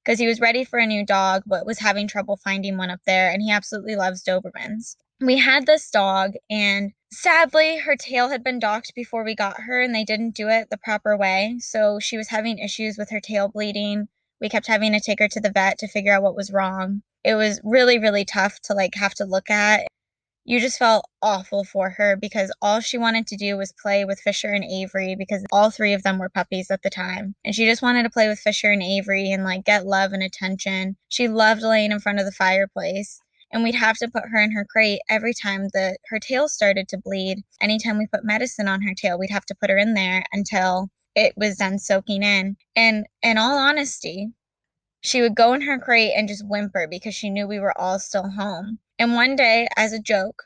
because 0.04 0.20
he 0.20 0.28
was 0.28 0.40
ready 0.40 0.64
for 0.64 0.80
a 0.80 0.86
new 0.86 1.06
dog 1.06 1.44
but 1.46 1.66
was 1.66 1.80
having 1.80 2.08
trouble 2.08 2.38
finding 2.38 2.78
one 2.78 2.90
up 2.90 3.02
there 3.06 3.30
and 3.30 3.42
he 3.42 3.52
absolutely 3.52 3.96
loves 3.96 4.24
Dobermans. 4.24 4.96
We 5.20 5.38
had 5.38 5.66
this 5.66 5.90
dog 5.90 6.34
and 6.50 6.94
sadly 7.12 7.78
her 7.78 7.96
tail 7.96 8.30
had 8.30 8.44
been 8.44 8.60
docked 8.60 8.94
before 8.96 9.24
we 9.24 9.36
got 9.36 9.62
her 9.62 9.82
and 9.82 9.94
they 9.94 10.04
didn't 10.06 10.36
do 10.36 10.48
it 10.48 10.70
the 10.70 10.78
proper 10.78 11.18
way. 11.18 11.58
So 11.60 12.00
she 12.00 12.18
was 12.18 12.30
having 12.30 12.58
issues 12.58 12.98
with 12.98 13.10
her 13.10 13.20
tail 13.20 13.50
bleeding. 13.50 14.08
We 14.40 14.50
kept 14.50 14.68
having 14.68 14.94
to 14.94 15.00
take 15.02 15.20
her 15.20 15.28
to 15.30 15.42
the 15.42 15.52
vet 15.52 15.78
to 15.80 15.88
figure 15.88 16.14
out 16.14 16.24
what 16.24 16.36
was 16.36 16.52
wrong. 16.52 17.02
It 17.24 17.36
was 17.36 17.60
really 17.66 18.00
really 18.00 18.24
tough 18.24 18.62
to 18.62 18.74
like 18.74 18.96
have 18.96 19.14
to 19.16 19.26
look 19.26 19.50
at 19.50 19.88
you 20.46 20.60
just 20.60 20.78
felt 20.78 21.06
awful 21.22 21.64
for 21.64 21.92
her 21.92 22.18
because 22.18 22.52
all 22.62 22.82
she 22.82 22.98
wanted 22.98 23.28
to 23.28 23.38
do 23.38 23.56
was 23.56 23.74
play 23.82 24.04
with 24.04 24.20
Fisher 24.20 24.50
and 24.50 24.64
Avery 24.64 25.16
because 25.16 25.46
all 25.54 25.72
three 25.72 25.94
of 25.94 26.04
them 26.04 26.20
were 26.20 26.30
puppies 26.30 26.70
at 26.70 26.82
the 26.82 26.90
time. 26.90 27.36
And 27.46 27.56
she 27.56 27.66
just 27.66 27.82
wanted 27.82 28.04
to 28.04 28.10
play 28.10 28.28
with 28.28 28.40
Fisher 28.40 28.72
and 28.72 28.84
Avery 28.84 29.32
and 29.32 29.46
like 29.46 29.64
get 29.64 29.86
love 29.86 30.12
and 30.12 30.22
attention. 30.22 30.98
She 31.08 31.30
loved 31.30 31.62
laying 31.62 31.94
in 31.94 32.00
front 32.02 32.20
of 32.20 32.26
the 32.26 32.32
fireplace. 32.32 33.22
And 33.54 33.64
we'd 33.64 33.76
have 33.76 33.98
to 33.98 34.10
put 34.10 34.24
her 34.32 34.42
in 34.42 34.52
her 34.52 34.66
crate 34.66 35.02
every 35.10 35.34
time 35.34 35.68
that 35.74 36.00
her 36.08 36.20
tail 36.20 36.50
started 36.50 36.90
to 36.90 36.98
bleed. 36.98 37.44
Anytime 37.62 37.98
we 37.98 38.08
put 38.08 38.26
medicine 38.26 38.68
on 38.68 38.82
her 38.82 38.96
tail, 38.96 39.18
we'd 39.18 39.30
have 39.30 39.46
to 39.46 39.56
put 39.56 39.70
her 39.70 39.78
in 39.78 39.94
there 39.94 40.26
until 40.34 40.90
it 41.16 41.34
was 41.38 41.58
done 41.58 41.78
soaking 41.80 42.24
in. 42.24 42.58
And 42.76 43.06
in 43.22 43.38
all 43.38 43.58
honesty, 43.58 44.32
she 45.02 45.22
would 45.22 45.36
go 45.36 45.54
in 45.54 45.62
her 45.62 45.78
crate 45.80 46.14
and 46.16 46.28
just 46.28 46.48
whimper 46.48 46.88
because 46.90 47.14
she 47.14 47.30
knew 47.30 47.48
we 47.48 47.60
were 47.60 47.78
all 47.80 48.00
still 48.00 48.30
home. 48.30 48.80
And 49.00 49.16
one 49.16 49.36
day, 49.36 49.68
as 49.76 49.92
a 49.92 50.00
joke, 50.00 50.44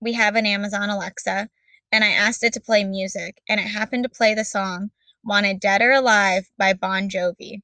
we 0.00 0.12
have 0.12 0.36
an 0.36 0.44
Amazon 0.44 0.90
Alexa, 0.90 1.48
and 1.90 2.04
I 2.04 2.10
asked 2.10 2.44
it 2.44 2.52
to 2.52 2.60
play 2.60 2.84
music, 2.84 3.40
and 3.48 3.58
it 3.58 3.68
happened 3.68 4.02
to 4.02 4.08
play 4.08 4.34
the 4.34 4.44
song 4.44 4.90
Wanted 5.24 5.60
Dead 5.60 5.80
or 5.80 5.92
Alive 5.92 6.50
by 6.58 6.74
Bon 6.74 7.08
Jovi. 7.08 7.62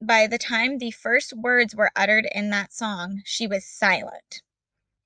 By 0.00 0.26
the 0.26 0.38
time 0.38 0.78
the 0.78 0.90
first 0.90 1.32
words 1.32 1.74
were 1.74 1.92
uttered 1.94 2.28
in 2.32 2.50
that 2.50 2.72
song, 2.72 3.22
she 3.24 3.46
was 3.46 3.64
silent. 3.64 4.42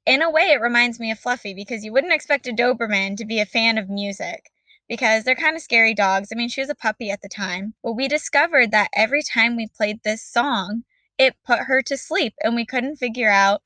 In 0.06 0.22
a 0.22 0.30
way, 0.30 0.50
it 0.50 0.60
reminds 0.60 0.98
me 0.98 1.10
of 1.10 1.18
Fluffy 1.18 1.54
because 1.54 1.84
you 1.84 1.92
wouldn't 1.92 2.12
expect 2.12 2.48
a 2.48 2.52
Doberman 2.52 3.16
to 3.18 3.24
be 3.24 3.38
a 3.38 3.46
fan 3.46 3.78
of 3.78 3.88
music 3.88 4.50
because 4.88 5.24
they're 5.24 5.34
kind 5.34 5.56
of 5.56 5.62
scary 5.62 5.94
dogs. 5.94 6.30
I 6.32 6.36
mean, 6.36 6.48
she 6.48 6.60
was 6.60 6.70
a 6.70 6.74
puppy 6.74 7.10
at 7.10 7.22
the 7.22 7.28
time, 7.28 7.74
but 7.82 7.92
we 7.92 8.08
discovered 8.08 8.70
that 8.70 8.90
every 8.94 9.22
time 9.22 9.56
we 9.56 9.66
played 9.68 10.02
this 10.02 10.22
song, 10.22 10.84
it 11.18 11.36
put 11.44 11.60
her 11.60 11.82
to 11.82 11.96
sleep, 11.96 12.34
and 12.42 12.54
we 12.54 12.66
couldn't 12.66 12.96
figure 12.96 13.30
out 13.30 13.62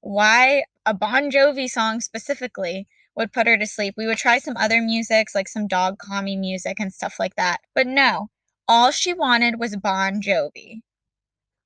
why 0.00 0.64
a 0.86 0.94
Bon 0.94 1.30
Jovi 1.30 1.68
song 1.68 2.00
specifically 2.00 2.86
would 3.14 3.32
put 3.32 3.46
her 3.46 3.58
to 3.58 3.66
sleep. 3.66 3.94
We 3.96 4.06
would 4.06 4.18
try 4.18 4.38
some 4.38 4.56
other 4.56 4.80
musics, 4.80 5.34
like 5.34 5.48
some 5.48 5.68
dog 5.68 5.98
calming 5.98 6.40
music 6.40 6.80
and 6.80 6.92
stuff 6.92 7.18
like 7.18 7.36
that. 7.36 7.60
But 7.74 7.86
no, 7.86 8.30
all 8.66 8.90
she 8.90 9.12
wanted 9.12 9.58
was 9.60 9.76
Bon 9.76 10.22
Jovi. 10.22 10.80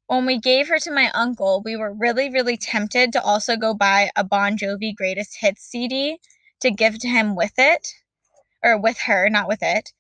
When 0.07 0.27
we 0.27 0.39
gave 0.39 0.69
her 0.69 0.79
to 0.81 0.91
my 0.91 1.11
uncle, 1.13 1.63
we 1.63 1.77
were 1.77 1.93
really, 1.93 2.29
really 2.29 2.57
tempted 2.57 3.13
to 3.13 3.23
also 3.23 3.57
go 3.57 3.73
buy 3.73 4.11
a 4.17 4.25
Bon 4.25 4.59
Jovi 4.59 4.95
Greatest 4.95 5.39
Hits 5.39 5.63
CD 5.63 6.19
to 6.61 6.71
give 6.71 6.99
to 6.99 7.09
him 7.09 7.37
with 7.37 7.55
it 7.57 7.95
or 8.63 8.77
with 8.77 8.99
her, 9.01 9.31
not 9.31 9.49
with 9.49 9.63
it. 9.63 9.93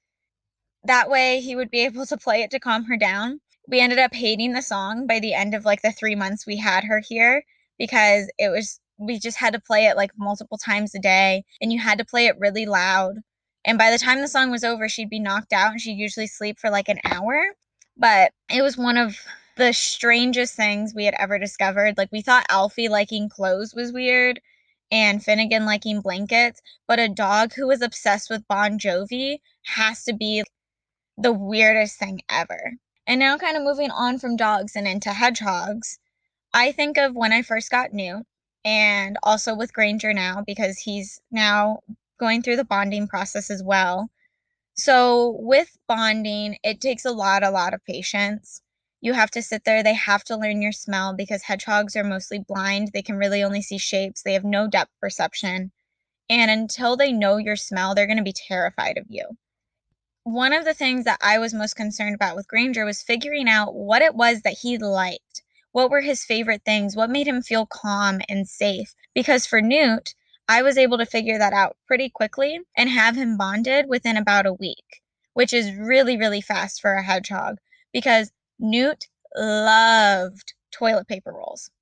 That 0.82 1.08
way 1.08 1.40
he 1.40 1.56
would 1.56 1.70
be 1.70 1.84
able 1.84 2.04
to 2.06 2.16
play 2.16 2.42
it 2.42 2.50
to 2.50 2.60
calm 2.60 2.84
her 2.84 2.96
down. 2.96 3.40
We 3.68 3.80
ended 3.80 3.98
up 3.98 4.14
hating 4.14 4.52
the 4.52 4.60
song 4.60 5.06
by 5.06 5.20
the 5.20 5.34
end 5.34 5.54
of 5.54 5.64
like 5.64 5.82
the 5.82 5.92
three 5.92 6.14
months 6.14 6.46
we 6.46 6.56
had 6.56 6.84
her 6.84 7.00
here 7.00 7.44
because 7.84 8.30
it 8.38 8.48
was, 8.48 8.80
we 8.96 9.18
just 9.18 9.36
had 9.36 9.52
to 9.52 9.60
play 9.60 9.84
it 9.84 9.96
like 9.96 10.10
multiple 10.16 10.56
times 10.56 10.94
a 10.94 10.98
day 10.98 11.44
and 11.60 11.70
you 11.70 11.78
had 11.78 11.98
to 11.98 12.04
play 12.04 12.26
it 12.26 12.38
really 12.38 12.64
loud. 12.64 13.16
And 13.66 13.76
by 13.76 13.90
the 13.90 13.98
time 13.98 14.22
the 14.22 14.28
song 14.28 14.50
was 14.50 14.64
over, 14.64 14.88
she'd 14.88 15.10
be 15.10 15.20
knocked 15.20 15.52
out 15.52 15.72
and 15.72 15.80
she'd 15.80 15.98
usually 15.98 16.26
sleep 16.26 16.58
for 16.58 16.70
like 16.70 16.88
an 16.88 17.00
hour. 17.04 17.44
But 17.98 18.32
it 18.50 18.62
was 18.62 18.78
one 18.78 18.96
of 18.96 19.18
the 19.56 19.72
strangest 19.74 20.54
things 20.54 20.94
we 20.94 21.04
had 21.04 21.14
ever 21.18 21.38
discovered. 21.38 21.98
Like, 21.98 22.10
we 22.10 22.22
thought 22.22 22.46
Alfie 22.48 22.88
liking 22.88 23.28
clothes 23.28 23.74
was 23.74 23.92
weird 23.92 24.40
and 24.90 25.22
Finnegan 25.22 25.66
liking 25.66 26.00
blankets, 26.00 26.60
but 26.88 26.98
a 26.98 27.08
dog 27.08 27.52
who 27.52 27.66
was 27.66 27.82
obsessed 27.82 28.30
with 28.30 28.48
Bon 28.48 28.78
Jovi 28.78 29.38
has 29.64 30.04
to 30.04 30.14
be 30.14 30.42
the 31.18 31.32
weirdest 31.32 31.98
thing 31.98 32.22
ever. 32.30 32.72
And 33.06 33.20
now, 33.20 33.36
kind 33.36 33.56
of 33.56 33.62
moving 33.62 33.90
on 33.90 34.18
from 34.18 34.36
dogs 34.36 34.74
and 34.74 34.88
into 34.88 35.10
hedgehogs, 35.10 35.98
I 36.54 36.73
think 36.73 36.96
of 36.96 37.14
when 37.14 37.34
I 37.34 37.42
first 37.42 37.70
got 37.70 37.92
Newt 37.92 38.25
and 38.64 39.18
also 39.23 39.54
with 39.54 39.75
Granger 39.75 40.14
now 40.14 40.42
because 40.46 40.78
he's 40.78 41.20
now 41.30 41.80
going 42.18 42.42
through 42.42 42.56
the 42.56 42.64
bonding 42.64 43.08
process 43.08 43.50
as 43.50 43.62
well. 43.62 44.08
So, 44.75 45.37
with 45.40 45.76
bonding, 45.88 46.58
it 46.64 46.80
takes 46.80 47.04
a 47.04 47.12
lot, 47.12 47.42
a 47.44 47.50
lot 47.50 47.75
of 47.75 47.84
patience 47.84 48.62
you 49.04 49.12
have 49.12 49.30
to 49.32 49.42
sit 49.42 49.64
there. 49.64 49.82
They 49.82 49.92
have 49.92 50.25
to 50.25 50.37
learn 50.37 50.62
your 50.62 50.73
smell 50.73 51.14
because 51.14 51.42
hedgehogs 51.42 51.94
are 51.94 52.02
mostly 52.02 52.38
blind. 52.38 52.90
They 52.94 53.02
can 53.02 53.18
really 53.18 53.42
only 53.42 53.61
see 53.61 53.76
shapes, 53.76 54.23
they 54.23 54.32
have 54.32 54.44
no 54.44 54.66
depth 54.66 54.92
perception. 54.99 55.73
And 56.30 56.50
until 56.50 56.96
they 56.96 57.12
know 57.12 57.37
your 57.37 57.56
smell, 57.56 57.94
they're 57.94 58.06
going 58.06 58.16
to 58.16 58.25
be 58.25 58.32
terrified 58.32 58.96
of 58.96 59.04
you. 59.11 59.37
One 60.23 60.54
of 60.54 60.64
the 60.64 60.73
things 60.73 61.04
that 61.04 61.18
I 61.23 61.38
was 61.38 61.52
most 61.52 61.76
concerned 61.76 62.14
about 62.14 62.34
with 62.34 62.49
Granger 62.49 62.87
was 62.87 63.02
figuring 63.02 63.46
out 63.46 63.75
what 63.75 64.00
it 64.00 64.14
was 64.14 64.40
that 64.40 64.58
he 64.62 64.78
liked. 64.78 65.43
What 65.74 65.90
were 65.90 66.02
his 66.02 66.24
favorite 66.24 66.62
things? 66.64 66.94
What 66.94 67.10
made 67.10 67.26
him 67.26 67.42
feel 67.42 67.66
calm 67.66 68.20
and 68.28 68.48
safe? 68.48 68.94
Because 69.12 69.44
for 69.44 69.60
Newt, 69.60 70.14
I 70.48 70.62
was 70.62 70.78
able 70.78 70.98
to 70.98 71.04
figure 71.04 71.36
that 71.36 71.52
out 71.52 71.76
pretty 71.88 72.08
quickly 72.08 72.60
and 72.76 72.88
have 72.88 73.16
him 73.16 73.36
bonded 73.36 73.88
within 73.88 74.16
about 74.16 74.46
a 74.46 74.52
week, 74.52 75.02
which 75.32 75.52
is 75.52 75.74
really, 75.74 76.16
really 76.16 76.40
fast 76.40 76.80
for 76.80 76.92
a 76.92 77.02
hedgehog 77.02 77.58
because 77.92 78.30
Newt 78.56 79.08
loved 79.34 80.54
toilet 80.70 81.08
paper 81.08 81.32
rolls. 81.32 81.72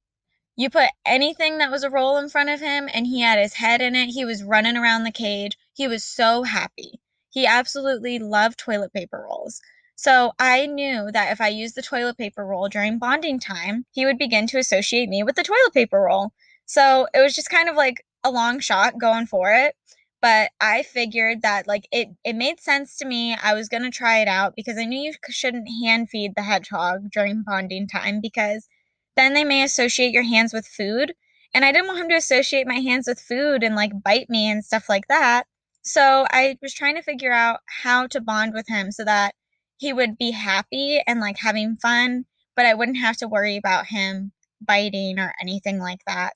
You 0.56 0.70
put 0.70 0.88
anything 1.04 1.58
that 1.58 1.70
was 1.70 1.84
a 1.84 1.90
roll 1.90 2.16
in 2.16 2.30
front 2.30 2.48
of 2.48 2.60
him 2.60 2.88
and 2.94 3.06
he 3.06 3.20
had 3.20 3.38
his 3.38 3.52
head 3.52 3.82
in 3.82 3.94
it, 3.94 4.06
he 4.06 4.24
was 4.24 4.42
running 4.42 4.78
around 4.78 5.04
the 5.04 5.12
cage. 5.12 5.58
He 5.74 5.86
was 5.86 6.02
so 6.02 6.44
happy. 6.44 6.98
He 7.28 7.44
absolutely 7.44 8.18
loved 8.18 8.58
toilet 8.58 8.94
paper 8.94 9.26
rolls. 9.28 9.60
So 10.02 10.32
I 10.40 10.66
knew 10.66 11.10
that 11.12 11.30
if 11.30 11.40
I 11.40 11.46
used 11.48 11.76
the 11.76 11.82
toilet 11.82 12.18
paper 12.18 12.44
roll 12.44 12.68
during 12.68 12.98
bonding 12.98 13.38
time, 13.38 13.86
he 13.92 14.04
would 14.04 14.18
begin 14.18 14.48
to 14.48 14.58
associate 14.58 15.08
me 15.08 15.22
with 15.22 15.36
the 15.36 15.44
toilet 15.44 15.72
paper 15.72 16.00
roll. 16.00 16.32
So 16.66 17.06
it 17.14 17.20
was 17.20 17.34
just 17.36 17.48
kind 17.50 17.68
of 17.68 17.76
like 17.76 18.04
a 18.24 18.30
long 18.30 18.58
shot 18.58 18.98
going 18.98 19.26
for 19.26 19.52
it 19.52 19.76
but 20.20 20.50
I 20.60 20.84
figured 20.84 21.42
that 21.42 21.66
like 21.66 21.86
it 21.92 22.08
it 22.24 22.34
made 22.34 22.60
sense 22.60 22.96
to 22.98 23.06
me. 23.06 23.34
I 23.34 23.54
was 23.54 23.68
to 23.68 23.90
try 23.90 24.20
it 24.20 24.28
out 24.28 24.54
because 24.56 24.78
I 24.78 24.84
knew 24.84 25.00
you 25.00 25.12
shouldn't 25.30 25.68
hand 25.84 26.08
feed 26.10 26.34
the 26.36 26.42
hedgehog 26.42 27.10
during 27.10 27.42
bonding 27.42 27.88
time 27.88 28.20
because 28.20 28.68
then 29.16 29.34
they 29.34 29.44
may 29.44 29.62
associate 29.64 30.12
your 30.12 30.22
hands 30.22 30.52
with 30.52 30.66
food 30.66 31.12
and 31.54 31.64
I 31.64 31.72
didn't 31.72 31.88
want 31.88 32.00
him 32.00 32.08
to 32.10 32.16
associate 32.16 32.66
my 32.66 32.80
hands 32.80 33.06
with 33.08 33.20
food 33.20 33.62
and 33.64 33.74
like 33.76 33.92
bite 34.02 34.30
me 34.30 34.50
and 34.50 34.64
stuff 34.64 34.88
like 34.88 35.08
that. 35.08 35.44
So 35.82 36.26
I 36.30 36.56
was 36.62 36.74
trying 36.74 36.94
to 36.96 37.02
figure 37.02 37.32
out 37.32 37.60
how 37.66 38.06
to 38.08 38.20
bond 38.20 38.54
with 38.54 38.68
him 38.68 38.92
so 38.92 39.04
that 39.04 39.34
he 39.82 39.92
would 39.92 40.16
be 40.16 40.30
happy 40.30 41.02
and 41.08 41.18
like 41.18 41.36
having 41.36 41.76
fun, 41.76 42.24
but 42.54 42.66
I 42.66 42.74
wouldn't 42.74 42.98
have 42.98 43.16
to 43.16 43.26
worry 43.26 43.56
about 43.56 43.86
him 43.86 44.30
biting 44.60 45.18
or 45.18 45.34
anything 45.42 45.80
like 45.80 45.98
that. 46.06 46.34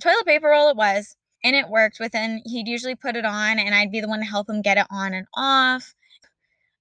Toilet 0.00 0.24
paper 0.24 0.46
roll 0.50 0.68
it 0.68 0.76
was 0.76 1.16
and 1.42 1.56
it 1.56 1.68
worked 1.68 1.98
within 1.98 2.40
he'd 2.44 2.68
usually 2.68 2.94
put 2.94 3.16
it 3.16 3.24
on 3.24 3.58
and 3.58 3.74
I'd 3.74 3.90
be 3.90 4.00
the 4.00 4.06
one 4.06 4.20
to 4.20 4.24
help 4.24 4.48
him 4.48 4.62
get 4.62 4.78
it 4.78 4.86
on 4.92 5.12
and 5.12 5.26
off. 5.34 5.92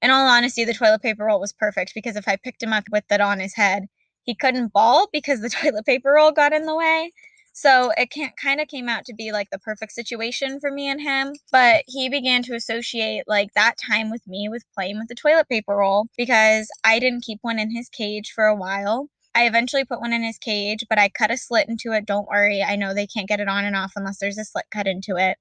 In 0.04 0.12
all 0.12 0.28
honesty, 0.28 0.66
the 0.66 0.76
toilet 0.76 1.02
paper 1.02 1.26
roll 1.26 1.40
was 1.40 1.52
perfect 1.52 1.96
because 1.96 2.16
if 2.16 2.28
I 2.28 2.36
picked 2.36 2.62
him 2.62 2.72
up 2.72 2.84
with 2.92 3.06
it 3.10 3.20
on 3.20 3.40
his 3.40 3.56
head, 3.56 3.88
he 4.22 4.36
couldn't 4.36 4.72
ball 4.72 5.10
because 5.12 5.42
the 5.42 5.50
toilet 5.62 5.88
paper 5.88 6.12
roll 6.12 6.32
got 6.32 6.54
in 6.54 6.68
the 6.68 6.76
way. 6.76 7.12
So 7.60 7.92
it 7.98 8.12
can 8.12 8.30
kind 8.40 8.62
of 8.62 8.68
came 8.68 8.88
out 8.88 9.04
to 9.06 9.16
be 9.16 9.32
like 9.32 9.50
the 9.50 9.58
perfect 9.58 9.92
situation 9.94 10.60
for 10.60 10.70
me 10.70 10.88
and 10.90 11.02
him. 11.02 11.34
But 11.52 11.86
he 11.88 12.08
began 12.08 12.44
to 12.44 12.54
associate 12.54 13.24
like 13.26 13.52
that 13.56 13.78
time 13.80 14.12
with 14.12 14.22
me 14.28 14.48
with 14.48 14.64
playing 14.76 15.00
with 15.00 15.08
the 15.08 15.16
toilet 15.16 15.50
paper 15.50 15.76
roll 15.76 16.06
because 16.16 16.70
I 16.84 17.00
didn't 17.00 17.24
keep 17.24 17.40
one 17.42 17.58
in 17.58 17.76
his 17.76 17.90
cage 17.90 18.32
for 18.36 18.46
a 18.46 18.56
while. 18.56 19.10
I 19.34 19.48
eventually 19.48 19.86
put 19.86 20.00
one 20.00 20.14
in 20.14 20.22
his 20.22 20.38
cage, 20.38 20.86
but 20.88 21.00
I 21.00 21.10
cut 21.10 21.32
a 21.32 21.38
slit 21.38 21.68
into 21.68 21.94
it. 21.94 22.06
Don't 22.06 22.28
worry. 22.28 22.62
I 22.62 22.76
know 22.76 22.94
they 22.94 23.08
can't 23.08 23.28
get 23.28 23.40
it 23.40 23.48
on 23.48 23.66
and 23.66 23.76
off 23.76 23.94
unless 23.96 24.20
there's 24.20 24.38
a 24.38 24.46
slit 24.46 24.66
cut 24.70 24.86
into 24.86 25.16
it. 25.18 25.38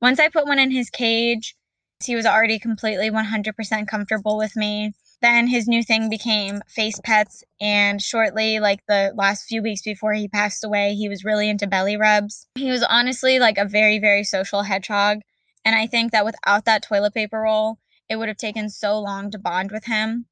Once 0.00 0.20
I 0.20 0.28
put 0.28 0.46
one 0.46 0.60
in 0.60 0.70
his 0.70 0.88
cage, 0.88 1.56
he 2.04 2.14
was 2.14 2.26
already 2.26 2.60
completely 2.60 3.10
100% 3.10 3.88
comfortable 3.88 4.36
with 4.36 4.54
me. 4.54 4.92
Then 5.22 5.46
his 5.46 5.66
new 5.66 5.82
thing 5.82 6.08
became 6.08 6.60
face 6.68 7.00
pets. 7.02 7.42
And 7.60 8.02
shortly, 8.02 8.60
like 8.60 8.80
the 8.86 9.12
last 9.16 9.46
few 9.46 9.62
weeks 9.62 9.82
before 9.82 10.12
he 10.12 10.28
passed 10.28 10.64
away, 10.64 10.94
he 10.94 11.08
was 11.08 11.24
really 11.24 11.48
into 11.48 11.66
belly 11.66 11.96
rubs. 11.96 12.46
He 12.54 12.70
was 12.70 12.82
honestly 12.82 13.38
like 13.38 13.58
a 13.58 13.64
very, 13.64 13.98
very 13.98 14.24
social 14.24 14.62
hedgehog. 14.62 15.20
And 15.64 15.74
I 15.74 15.86
think 15.86 16.12
that 16.12 16.24
without 16.24 16.64
that 16.66 16.82
toilet 16.82 17.14
paper 17.14 17.40
roll, 17.40 17.78
it 18.08 18.16
would 18.16 18.28
have 18.28 18.36
taken 18.36 18.68
so 18.70 18.98
long 19.00 19.30
to 19.30 19.38
bond 19.38 19.72
with 19.72 19.86
him 19.86 20.26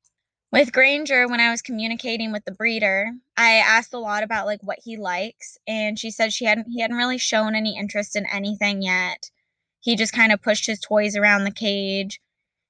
with 0.55 0.73
Granger, 0.73 1.27
when 1.27 1.41
I 1.41 1.51
was 1.51 1.63
communicating 1.63 2.31
with 2.31 2.45
the 2.45 2.53
breeder, 2.53 3.11
I 3.37 3.55
asked 3.57 3.93
a 3.93 3.99
lot 3.99 4.23
about 4.23 4.47
like 4.47 4.63
what 4.63 4.79
he 4.85 4.97
likes, 4.97 5.59
and 5.67 5.99
she 5.99 6.13
said 6.13 6.33
she 6.33 6.45
hadn't 6.45 6.69
he 6.71 6.81
hadn't 6.81 6.97
really 6.97 7.19
shown 7.19 7.57
any 7.57 7.77
interest 7.77 8.15
in 8.15 8.25
anything 8.27 8.81
yet. 8.81 9.33
He 9.81 9.97
just 9.97 10.13
kind 10.13 10.31
of 10.31 10.41
pushed 10.41 10.67
his 10.67 10.79
toys 10.79 11.17
around 11.17 11.43
the 11.43 11.51
cage. 11.51 12.21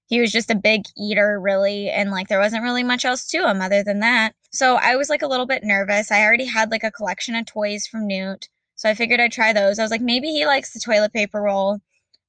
He 0.07 0.21
was 0.21 0.33
just 0.33 0.51
a 0.51 0.55
big 0.55 0.83
eater, 0.97 1.41
really, 1.41 1.91
and 1.91 2.11
like 2.11 2.29
there 2.29 2.39
wasn't 2.39 2.63
really 2.63 2.83
much 2.83 3.05
else 3.05 3.27
to 3.29 3.49
him 3.49 3.61
other 3.61 3.83
than 3.83 4.01
that. 4.01 4.35
So 4.53 4.77
I 4.77 4.97
was 4.97 5.09
like 5.09 5.23
a 5.23 5.27
little 5.27 5.47
bit 5.47 5.65
nervous. 5.65 6.11
I 6.11 6.25
already 6.25 6.45
had 6.45 6.71
like 6.71 6.85
a 6.85 6.91
collection 6.91 7.35
of 7.35 7.47
toys 7.47 7.87
from 7.87 8.07
Newt, 8.07 8.49
so 8.75 8.89
I 8.89 8.95
figured 8.95 9.21
I'd 9.21 9.33
try 9.33 9.53
those. 9.53 9.79
I 9.79 9.83
was 9.83 9.91
like, 9.91 10.01
maybe 10.01 10.29
he 10.29 10.47
likes 10.47 10.73
the 10.73 10.81
toilet 10.81 11.13
paper 11.13 11.41
roll 11.41 11.81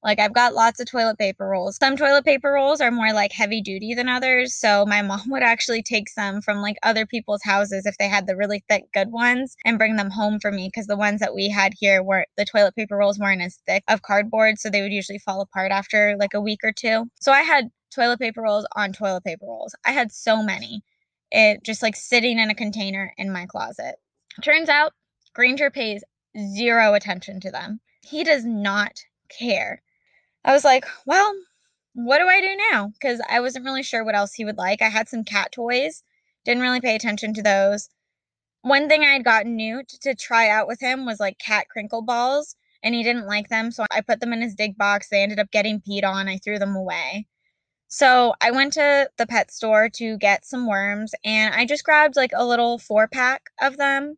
Like 0.06 0.20
I've 0.20 0.32
got 0.32 0.54
lots 0.54 0.78
of 0.78 0.86
toilet 0.86 1.18
paper 1.18 1.48
rolls. 1.48 1.78
Some 1.78 1.96
toilet 1.96 2.24
paper 2.24 2.52
rolls 2.52 2.80
are 2.80 2.92
more 2.92 3.12
like 3.12 3.32
heavy 3.32 3.60
duty 3.60 3.92
than 3.92 4.08
others. 4.08 4.54
So 4.54 4.86
my 4.86 5.02
mom 5.02 5.22
would 5.30 5.42
actually 5.42 5.82
take 5.82 6.08
some 6.08 6.40
from 6.40 6.62
like 6.62 6.76
other 6.84 7.04
people's 7.04 7.42
houses 7.42 7.86
if 7.86 7.98
they 7.98 8.06
had 8.06 8.28
the 8.28 8.36
really 8.36 8.62
thick 8.68 8.84
good 8.94 9.10
ones 9.10 9.56
and 9.64 9.78
bring 9.78 9.96
them 9.96 10.10
home 10.10 10.38
for 10.38 10.52
me 10.52 10.68
because 10.68 10.86
the 10.86 10.96
ones 10.96 11.18
that 11.18 11.34
we 11.34 11.48
had 11.48 11.74
here 11.76 12.04
were 12.04 12.24
the 12.36 12.44
toilet 12.44 12.76
paper 12.76 12.96
rolls 12.96 13.18
weren't 13.18 13.42
as 13.42 13.58
thick 13.66 13.82
of 13.88 14.02
cardboard. 14.02 14.60
So 14.60 14.70
they 14.70 14.80
would 14.80 14.92
usually 14.92 15.18
fall 15.18 15.40
apart 15.40 15.72
after 15.72 16.14
like 16.20 16.34
a 16.34 16.40
week 16.40 16.60
or 16.62 16.70
two. 16.70 17.10
So 17.20 17.32
I 17.32 17.42
had 17.42 17.72
toilet 17.92 18.20
paper 18.20 18.42
rolls 18.42 18.66
on 18.76 18.92
toilet 18.92 19.24
paper 19.24 19.46
rolls. 19.46 19.74
I 19.84 19.90
had 19.90 20.12
so 20.12 20.40
many. 20.40 20.84
It 21.32 21.64
just 21.64 21.82
like 21.82 21.96
sitting 21.96 22.38
in 22.38 22.48
a 22.48 22.54
container 22.54 23.12
in 23.18 23.32
my 23.32 23.46
closet. 23.46 23.96
Turns 24.40 24.68
out 24.68 24.92
Granger 25.34 25.68
pays 25.68 26.04
zero 26.54 26.94
attention 26.94 27.40
to 27.40 27.50
them. 27.50 27.80
He 28.02 28.22
does 28.22 28.44
not 28.44 29.00
care. 29.28 29.82
I 30.46 30.52
was 30.52 30.64
like, 30.64 30.86
well, 31.06 31.34
what 31.94 32.18
do 32.18 32.28
I 32.28 32.40
do 32.40 32.56
now? 32.70 32.92
Because 32.92 33.20
I 33.28 33.40
wasn't 33.40 33.64
really 33.64 33.82
sure 33.82 34.04
what 34.04 34.14
else 34.14 34.32
he 34.32 34.44
would 34.44 34.56
like. 34.56 34.80
I 34.80 34.88
had 34.88 35.08
some 35.08 35.24
cat 35.24 35.50
toys, 35.50 36.04
didn't 36.44 36.62
really 36.62 36.80
pay 36.80 36.94
attention 36.94 37.34
to 37.34 37.42
those. 37.42 37.88
One 38.62 38.88
thing 38.88 39.02
I 39.02 39.12
had 39.12 39.24
gotten 39.24 39.56
new 39.56 39.82
to, 39.82 39.98
to 40.00 40.14
try 40.14 40.48
out 40.48 40.68
with 40.68 40.80
him 40.80 41.04
was 41.04 41.18
like 41.18 41.38
cat 41.38 41.68
crinkle 41.68 42.00
balls, 42.00 42.54
and 42.84 42.94
he 42.94 43.02
didn't 43.02 43.26
like 43.26 43.48
them. 43.48 43.72
So 43.72 43.86
I 43.90 44.02
put 44.02 44.20
them 44.20 44.32
in 44.32 44.40
his 44.40 44.54
dig 44.54 44.78
box. 44.78 45.08
They 45.08 45.22
ended 45.22 45.40
up 45.40 45.50
getting 45.50 45.80
peed 45.80 46.04
on. 46.04 46.28
I 46.28 46.38
threw 46.38 46.60
them 46.60 46.76
away. 46.76 47.26
So 47.88 48.34
I 48.40 48.52
went 48.52 48.72
to 48.74 49.10
the 49.18 49.26
pet 49.26 49.50
store 49.50 49.88
to 49.94 50.16
get 50.18 50.44
some 50.44 50.68
worms, 50.68 51.12
and 51.24 51.54
I 51.56 51.64
just 51.64 51.84
grabbed 51.84 52.14
like 52.14 52.32
a 52.34 52.46
little 52.46 52.78
four 52.78 53.08
pack 53.08 53.42
of 53.60 53.78
them 53.78 54.16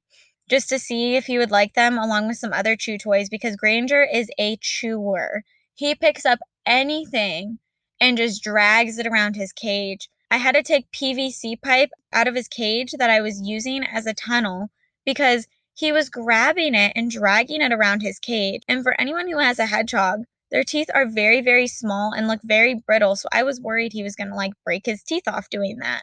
just 0.50 0.68
to 0.70 0.78
see 0.78 1.16
if 1.16 1.24
he 1.24 1.38
would 1.38 1.50
like 1.50 1.72
them, 1.72 1.96
along 1.96 2.28
with 2.28 2.36
some 2.36 2.52
other 2.52 2.76
chew 2.76 2.98
toys, 2.98 3.30
because 3.30 3.56
Granger 3.56 4.02
is 4.02 4.28
a 4.38 4.58
chewer. 4.60 5.42
He 5.78 5.94
picks 5.94 6.26
up 6.26 6.40
anything 6.66 7.60
and 8.00 8.18
just 8.18 8.42
drags 8.42 8.98
it 8.98 9.06
around 9.06 9.36
his 9.36 9.52
cage. 9.52 10.08
I 10.28 10.38
had 10.38 10.56
to 10.56 10.62
take 10.64 10.90
PVC 10.90 11.62
pipe 11.62 11.90
out 12.12 12.26
of 12.26 12.34
his 12.34 12.48
cage 12.48 12.94
that 12.98 13.10
I 13.10 13.20
was 13.20 13.40
using 13.40 13.84
as 13.84 14.04
a 14.04 14.12
tunnel 14.12 14.70
because 15.06 15.46
he 15.74 15.92
was 15.92 16.10
grabbing 16.10 16.74
it 16.74 16.94
and 16.96 17.12
dragging 17.12 17.62
it 17.62 17.70
around 17.70 18.02
his 18.02 18.18
cage. 18.18 18.62
And 18.66 18.82
for 18.82 19.00
anyone 19.00 19.28
who 19.28 19.38
has 19.38 19.60
a 19.60 19.66
hedgehog, 19.66 20.24
their 20.50 20.64
teeth 20.64 20.90
are 20.96 21.06
very, 21.06 21.42
very 21.42 21.68
small 21.68 22.12
and 22.12 22.26
look 22.26 22.40
very 22.42 22.74
brittle. 22.74 23.14
So 23.14 23.28
I 23.32 23.44
was 23.44 23.60
worried 23.60 23.92
he 23.92 24.02
was 24.02 24.16
going 24.16 24.30
to 24.30 24.34
like 24.34 24.54
break 24.64 24.84
his 24.84 25.04
teeth 25.04 25.28
off 25.28 25.48
doing 25.48 25.78
that. 25.78 26.02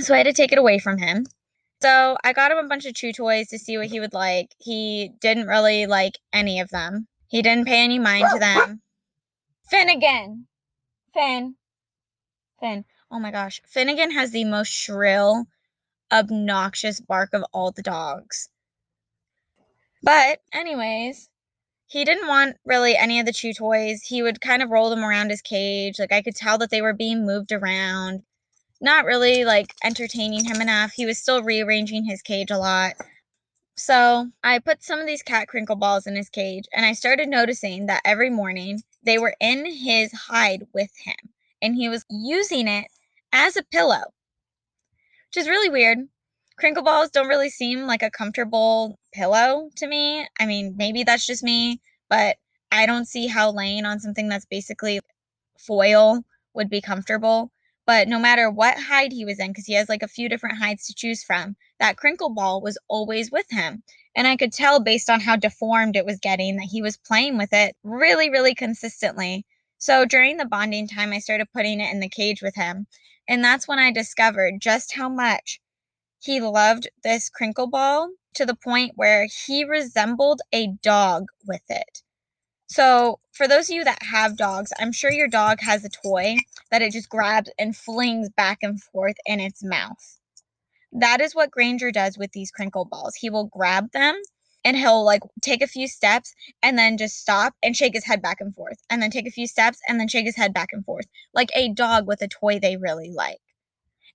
So 0.00 0.14
I 0.14 0.16
had 0.16 0.26
to 0.26 0.32
take 0.32 0.50
it 0.50 0.58
away 0.58 0.80
from 0.80 0.98
him. 0.98 1.26
So 1.80 2.16
I 2.24 2.32
got 2.32 2.50
him 2.50 2.58
a 2.58 2.66
bunch 2.66 2.86
of 2.86 2.94
chew 2.94 3.12
toys 3.12 3.50
to 3.50 3.58
see 3.60 3.78
what 3.78 3.86
he 3.86 4.00
would 4.00 4.14
like. 4.14 4.48
He 4.58 5.12
didn't 5.20 5.46
really 5.46 5.86
like 5.86 6.18
any 6.32 6.58
of 6.58 6.70
them. 6.70 7.06
He 7.28 7.40
didn't 7.40 7.68
pay 7.68 7.84
any 7.84 8.00
mind 8.00 8.26
to 8.32 8.40
them. 8.40 8.82
Finnegan. 9.72 10.46
Finn. 11.14 11.54
Finn. 12.60 12.84
Oh 13.10 13.18
my 13.18 13.30
gosh. 13.30 13.62
Finnegan 13.66 14.10
has 14.10 14.30
the 14.30 14.44
most 14.44 14.68
shrill, 14.68 15.46
obnoxious 16.12 17.00
bark 17.00 17.32
of 17.32 17.42
all 17.54 17.72
the 17.72 17.80
dogs. 17.80 18.50
But, 20.02 20.40
anyways, 20.52 21.30
he 21.86 22.04
didn't 22.04 22.28
want 22.28 22.58
really 22.66 22.98
any 22.98 23.18
of 23.18 23.24
the 23.24 23.32
chew 23.32 23.54
toys. 23.54 24.02
He 24.02 24.22
would 24.22 24.42
kind 24.42 24.62
of 24.62 24.68
roll 24.68 24.90
them 24.90 25.02
around 25.02 25.30
his 25.30 25.40
cage. 25.40 25.98
Like, 25.98 26.12
I 26.12 26.20
could 26.20 26.36
tell 26.36 26.58
that 26.58 26.68
they 26.68 26.82
were 26.82 26.92
being 26.92 27.24
moved 27.24 27.50
around. 27.50 28.24
Not 28.82 29.06
really 29.06 29.46
like 29.46 29.72
entertaining 29.82 30.44
him 30.44 30.60
enough. 30.60 30.92
He 30.92 31.06
was 31.06 31.18
still 31.18 31.42
rearranging 31.42 32.04
his 32.04 32.20
cage 32.20 32.50
a 32.50 32.58
lot. 32.58 32.92
So 33.78 34.28
I 34.44 34.58
put 34.58 34.82
some 34.82 35.00
of 35.00 35.06
these 35.06 35.22
cat 35.22 35.48
crinkle 35.48 35.76
balls 35.76 36.06
in 36.06 36.14
his 36.14 36.28
cage, 36.28 36.66
and 36.74 36.84
I 36.84 36.92
started 36.92 37.28
noticing 37.28 37.86
that 37.86 38.02
every 38.04 38.28
morning 38.28 38.82
they 39.02 39.18
were 39.18 39.34
in 39.40 39.66
his 39.66 40.12
hide 40.12 40.66
with 40.74 40.90
him, 41.04 41.16
and 41.60 41.74
he 41.74 41.88
was 41.88 42.04
using 42.10 42.68
it 42.68 42.86
as 43.32 43.56
a 43.56 43.62
pillow, 43.64 44.04
which 45.28 45.36
is 45.42 45.48
really 45.48 45.68
weird. 45.68 45.98
Crinkle 46.58 46.84
balls 46.84 47.10
don't 47.10 47.28
really 47.28 47.50
seem 47.50 47.86
like 47.86 48.02
a 48.02 48.10
comfortable 48.10 48.98
pillow 49.12 49.70
to 49.76 49.86
me. 49.86 50.26
I 50.38 50.46
mean, 50.46 50.74
maybe 50.76 51.02
that's 51.02 51.26
just 51.26 51.42
me, 51.42 51.80
but 52.08 52.36
I 52.70 52.86
don't 52.86 53.06
see 53.06 53.26
how 53.26 53.50
laying 53.50 53.84
on 53.84 54.00
something 54.00 54.28
that's 54.28 54.44
basically 54.46 55.00
foil 55.58 56.22
would 56.54 56.70
be 56.70 56.80
comfortable. 56.80 57.50
But 57.86 58.06
no 58.08 58.18
matter 58.18 58.48
what 58.48 58.78
hide 58.78 59.12
he 59.12 59.24
was 59.24 59.40
in, 59.40 59.48
because 59.48 59.66
he 59.66 59.74
has 59.74 59.88
like 59.88 60.02
a 60.02 60.08
few 60.08 60.28
different 60.28 60.58
hides 60.58 60.86
to 60.86 60.94
choose 60.94 61.24
from, 61.24 61.56
that 61.80 61.96
crinkle 61.96 62.30
ball 62.30 62.60
was 62.60 62.78
always 62.88 63.30
with 63.30 63.50
him. 63.50 63.82
And 64.14 64.26
I 64.26 64.36
could 64.36 64.52
tell 64.52 64.78
based 64.78 65.10
on 65.10 65.20
how 65.20 65.36
deformed 65.36 65.96
it 65.96 66.06
was 66.06 66.20
getting 66.20 66.56
that 66.56 66.68
he 66.70 66.82
was 66.82 66.96
playing 66.96 67.38
with 67.38 67.52
it 67.52 67.76
really, 67.82 68.30
really 68.30 68.54
consistently. 68.54 69.46
So 69.78 70.04
during 70.04 70.36
the 70.36 70.44
bonding 70.44 70.86
time, 70.86 71.12
I 71.12 71.18
started 71.18 71.52
putting 71.52 71.80
it 71.80 71.92
in 71.92 72.00
the 72.00 72.08
cage 72.08 72.40
with 72.42 72.54
him. 72.54 72.86
And 73.28 73.42
that's 73.42 73.66
when 73.66 73.78
I 73.78 73.90
discovered 73.90 74.60
just 74.60 74.94
how 74.94 75.08
much 75.08 75.60
he 76.20 76.40
loved 76.40 76.88
this 77.02 77.28
crinkle 77.28 77.66
ball 77.66 78.10
to 78.34 78.46
the 78.46 78.54
point 78.54 78.92
where 78.94 79.26
he 79.26 79.64
resembled 79.64 80.40
a 80.52 80.68
dog 80.82 81.26
with 81.46 81.62
it. 81.68 82.02
So, 82.72 83.20
for 83.32 83.46
those 83.46 83.68
of 83.68 83.76
you 83.76 83.84
that 83.84 84.02
have 84.02 84.38
dogs, 84.38 84.72
I'm 84.80 84.92
sure 84.92 85.12
your 85.12 85.28
dog 85.28 85.60
has 85.60 85.84
a 85.84 85.90
toy 85.90 86.38
that 86.70 86.80
it 86.80 86.92
just 86.92 87.10
grabs 87.10 87.50
and 87.58 87.76
flings 87.76 88.30
back 88.30 88.60
and 88.62 88.82
forth 88.82 89.16
in 89.26 89.40
its 89.40 89.62
mouth. 89.62 90.18
That 90.90 91.20
is 91.20 91.34
what 91.34 91.50
Granger 91.50 91.92
does 91.92 92.16
with 92.16 92.32
these 92.32 92.50
crinkle 92.50 92.86
balls. 92.86 93.14
He 93.14 93.28
will 93.28 93.44
grab 93.44 93.92
them 93.92 94.18
and 94.64 94.74
he'll 94.74 95.04
like 95.04 95.20
take 95.42 95.60
a 95.60 95.66
few 95.66 95.86
steps 95.86 96.32
and 96.62 96.78
then 96.78 96.96
just 96.96 97.18
stop 97.18 97.52
and 97.62 97.76
shake 97.76 97.92
his 97.92 98.06
head 98.06 98.22
back 98.22 98.40
and 98.40 98.54
forth 98.54 98.78
and 98.88 99.02
then 99.02 99.10
take 99.10 99.26
a 99.26 99.30
few 99.30 99.46
steps 99.46 99.78
and 99.86 100.00
then 100.00 100.08
shake 100.08 100.24
his 100.24 100.36
head 100.36 100.54
back 100.54 100.68
and 100.72 100.86
forth 100.86 101.04
like 101.34 101.50
a 101.54 101.74
dog 101.74 102.06
with 102.06 102.22
a 102.22 102.28
toy 102.28 102.58
they 102.58 102.78
really 102.78 103.10
like. 103.10 103.42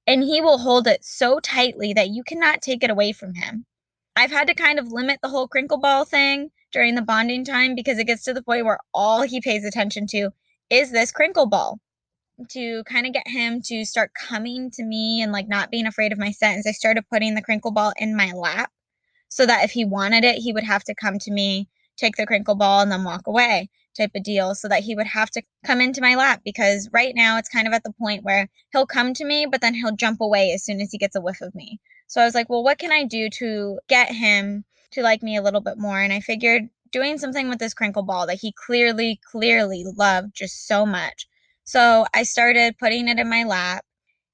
And 0.08 0.24
he 0.24 0.42
will 0.42 0.58
hold 0.58 0.88
it 0.88 1.06
so 1.06 1.40
tightly 1.40 1.94
that 1.94 2.10
you 2.10 2.24
cannot 2.24 2.64
take 2.64 2.84
it 2.84 2.90
away 2.90 3.12
from 3.12 3.36
him. 3.36 3.68
I've 4.16 4.32
had 4.32 4.48
to 4.48 4.56
kind 4.56 4.80
of 4.80 4.92
limit 4.92 5.20
the 5.22 5.30
whole 5.30 5.48
crinkle 5.48 5.78
ball 5.78 6.04
thing 6.04 6.50
during 6.72 6.96
the 6.96 7.02
bonding 7.02 7.46
time 7.46 7.76
because 7.76 7.98
it 7.98 8.08
gets 8.08 8.24
to 8.24 8.34
the 8.34 8.44
point 8.44 8.66
where 8.66 8.80
all 8.94 9.22
he 9.22 9.42
pays 9.42 9.66
attention 9.66 10.08
to 10.08 10.30
is 10.70 10.92
this 10.92 11.12
crinkle 11.12 11.46
ball. 11.46 11.80
To 12.50 12.84
kind 12.84 13.08
of 13.08 13.14
get 13.14 13.28
him 13.28 13.64
to 13.64 13.84
start 13.84 14.12
coming 14.14 14.70
to 14.72 14.84
me 14.84 15.24
and 15.24 15.32
like 15.32 15.48
not 15.48 15.72
being 15.72 15.88
afraid 15.88 16.12
of 16.12 16.20
my 16.20 16.30
sentence, 16.30 16.68
I 16.68 16.72
started 16.72 17.10
putting 17.10 17.34
the 17.34 17.42
crinkle 17.42 17.72
ball 17.72 17.94
in 17.98 18.16
my 18.16 18.32
lap 18.32 18.72
so 19.30 19.46
that 19.46 19.64
if 19.64 19.72
he 19.72 19.86
wanted 19.86 20.24
it, 20.24 20.36
he 20.36 20.54
would 20.54 20.64
have 20.64 20.84
to 20.84 20.94
come 20.94 21.18
to 21.20 21.32
me, 21.32 21.68
take 21.98 22.16
the 22.16 22.28
crinkle 22.28 22.54
ball, 22.54 22.82
and 22.82 22.92
then 22.92 23.04
walk 23.04 23.26
away 23.26 23.70
type 23.98 24.12
of 24.16 24.24
deal 24.24 24.54
so 24.54 24.68
that 24.68 24.84
he 24.84 24.96
would 24.96 25.08
have 25.08 25.30
to 25.32 25.42
come 25.66 25.82
into 25.82 26.02
my 26.02 26.16
lap 26.16 26.42
because 26.46 26.90
right 26.94 27.14
now 27.16 27.38
it's 27.38 27.50
kind 27.50 27.68
of 27.68 27.74
at 27.74 27.84
the 27.84 27.94
point 27.94 28.24
where 28.24 28.48
he'll 28.72 28.86
come 28.86 29.14
to 29.16 29.26
me, 29.26 29.48
but 29.50 29.60
then 29.60 29.74
he'll 29.74 29.96
jump 29.96 30.22
away 30.22 30.52
as 30.52 30.64
soon 30.64 30.80
as 30.80 30.92
he 30.92 30.98
gets 30.98 31.16
a 31.16 31.22
whiff 31.22 31.42
of 31.42 31.56
me. 31.56 31.80
So 32.06 32.22
I 32.22 32.26
was 32.26 32.36
like, 32.36 32.50
well, 32.50 32.64
what 32.64 32.78
can 32.78 32.92
I 32.92 33.04
do 33.04 33.30
to 33.30 33.80
get 33.90 34.12
him 34.12 34.64
to 34.92 35.02
like 35.02 35.24
me 35.24 35.38
a 35.38 35.42
little 35.42 35.62
bit 35.62 35.78
more. 35.78 36.00
And 36.00 36.14
I 36.14 36.20
figured 36.20 36.70
doing 36.92 37.18
something 37.18 37.50
with 37.50 37.60
this 37.60 37.74
crinkle 37.74 38.04
ball 38.04 38.28
that 38.28 38.40
he 38.42 38.54
clearly, 38.54 39.20
clearly 39.32 39.84
loved 39.98 40.36
just 40.36 40.68
so 40.68 40.86
much. 40.86 41.28
So 41.64 42.06
I 42.14 42.24
started 42.24 42.78
putting 42.78 43.08
it 43.08 43.20
in 43.20 43.30
my 43.30 43.44
lap. 43.44 43.84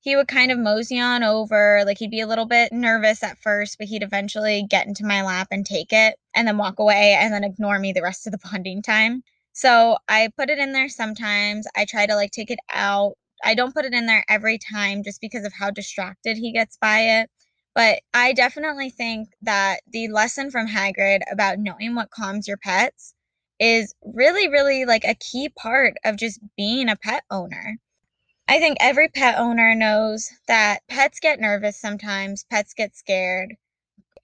He 0.01 0.15
would 0.15 0.27
kind 0.27 0.51
of 0.51 0.59
mosey 0.59 0.99
on 0.99 1.23
over, 1.23 1.83
like 1.85 1.97
he'd 1.97 2.11
be 2.11 2.19
a 2.19 2.27
little 2.27 2.45
bit 2.45 2.73
nervous 2.73 3.23
at 3.23 3.41
first, 3.41 3.77
but 3.77 3.87
he'd 3.87 4.03
eventually 4.03 4.65
get 4.69 4.85
into 4.85 5.05
my 5.05 5.23
lap 5.23 5.47
and 5.49 5.65
take 5.65 5.93
it 5.93 6.15
and 6.35 6.47
then 6.47 6.57
walk 6.57 6.79
away 6.79 7.17
and 7.17 7.33
then 7.33 7.43
ignore 7.43 7.79
me 7.79 7.93
the 7.93 8.01
rest 8.01 8.27
of 8.27 8.33
the 8.33 8.39
bonding 8.51 8.81
time. 8.81 9.23
So 9.53 9.97
I 10.09 10.29
put 10.37 10.49
it 10.49 10.59
in 10.59 10.73
there 10.73 10.89
sometimes. 10.89 11.67
I 11.75 11.85
try 11.85 12.05
to 12.05 12.15
like 12.15 12.31
take 12.31 12.51
it 12.51 12.59
out. 12.71 13.13
I 13.43 13.55
don't 13.55 13.73
put 13.73 13.85
it 13.85 13.93
in 13.93 14.05
there 14.05 14.25
every 14.29 14.57
time 14.57 15.03
just 15.03 15.21
because 15.21 15.45
of 15.45 15.53
how 15.53 15.71
distracted 15.71 16.37
he 16.37 16.51
gets 16.51 16.77
by 16.77 16.99
it. 17.21 17.29
But 17.75 18.01
I 18.13 18.33
definitely 18.33 18.89
think 18.91 19.29
that 19.41 19.81
the 19.87 20.07
lesson 20.09 20.51
from 20.51 20.67
Hagrid 20.67 21.21
about 21.31 21.59
knowing 21.59 21.95
what 21.95 22.11
calms 22.11 22.47
your 22.47 22.57
pets 22.57 23.15
is 23.59 23.93
really, 24.03 24.47
really 24.47 24.85
like 24.85 25.05
a 25.05 25.15
key 25.15 25.49
part 25.49 25.95
of 26.05 26.17
just 26.17 26.39
being 26.57 26.89
a 26.89 26.95
pet 26.95 27.23
owner. 27.31 27.77
I 28.47 28.59
think 28.59 28.77
every 28.79 29.09
pet 29.09 29.37
owner 29.37 29.75
knows 29.75 30.29
that 30.47 30.81
pets 30.87 31.19
get 31.19 31.39
nervous 31.39 31.79
sometimes, 31.79 32.45
pets 32.45 32.73
get 32.73 32.95
scared. 32.95 33.55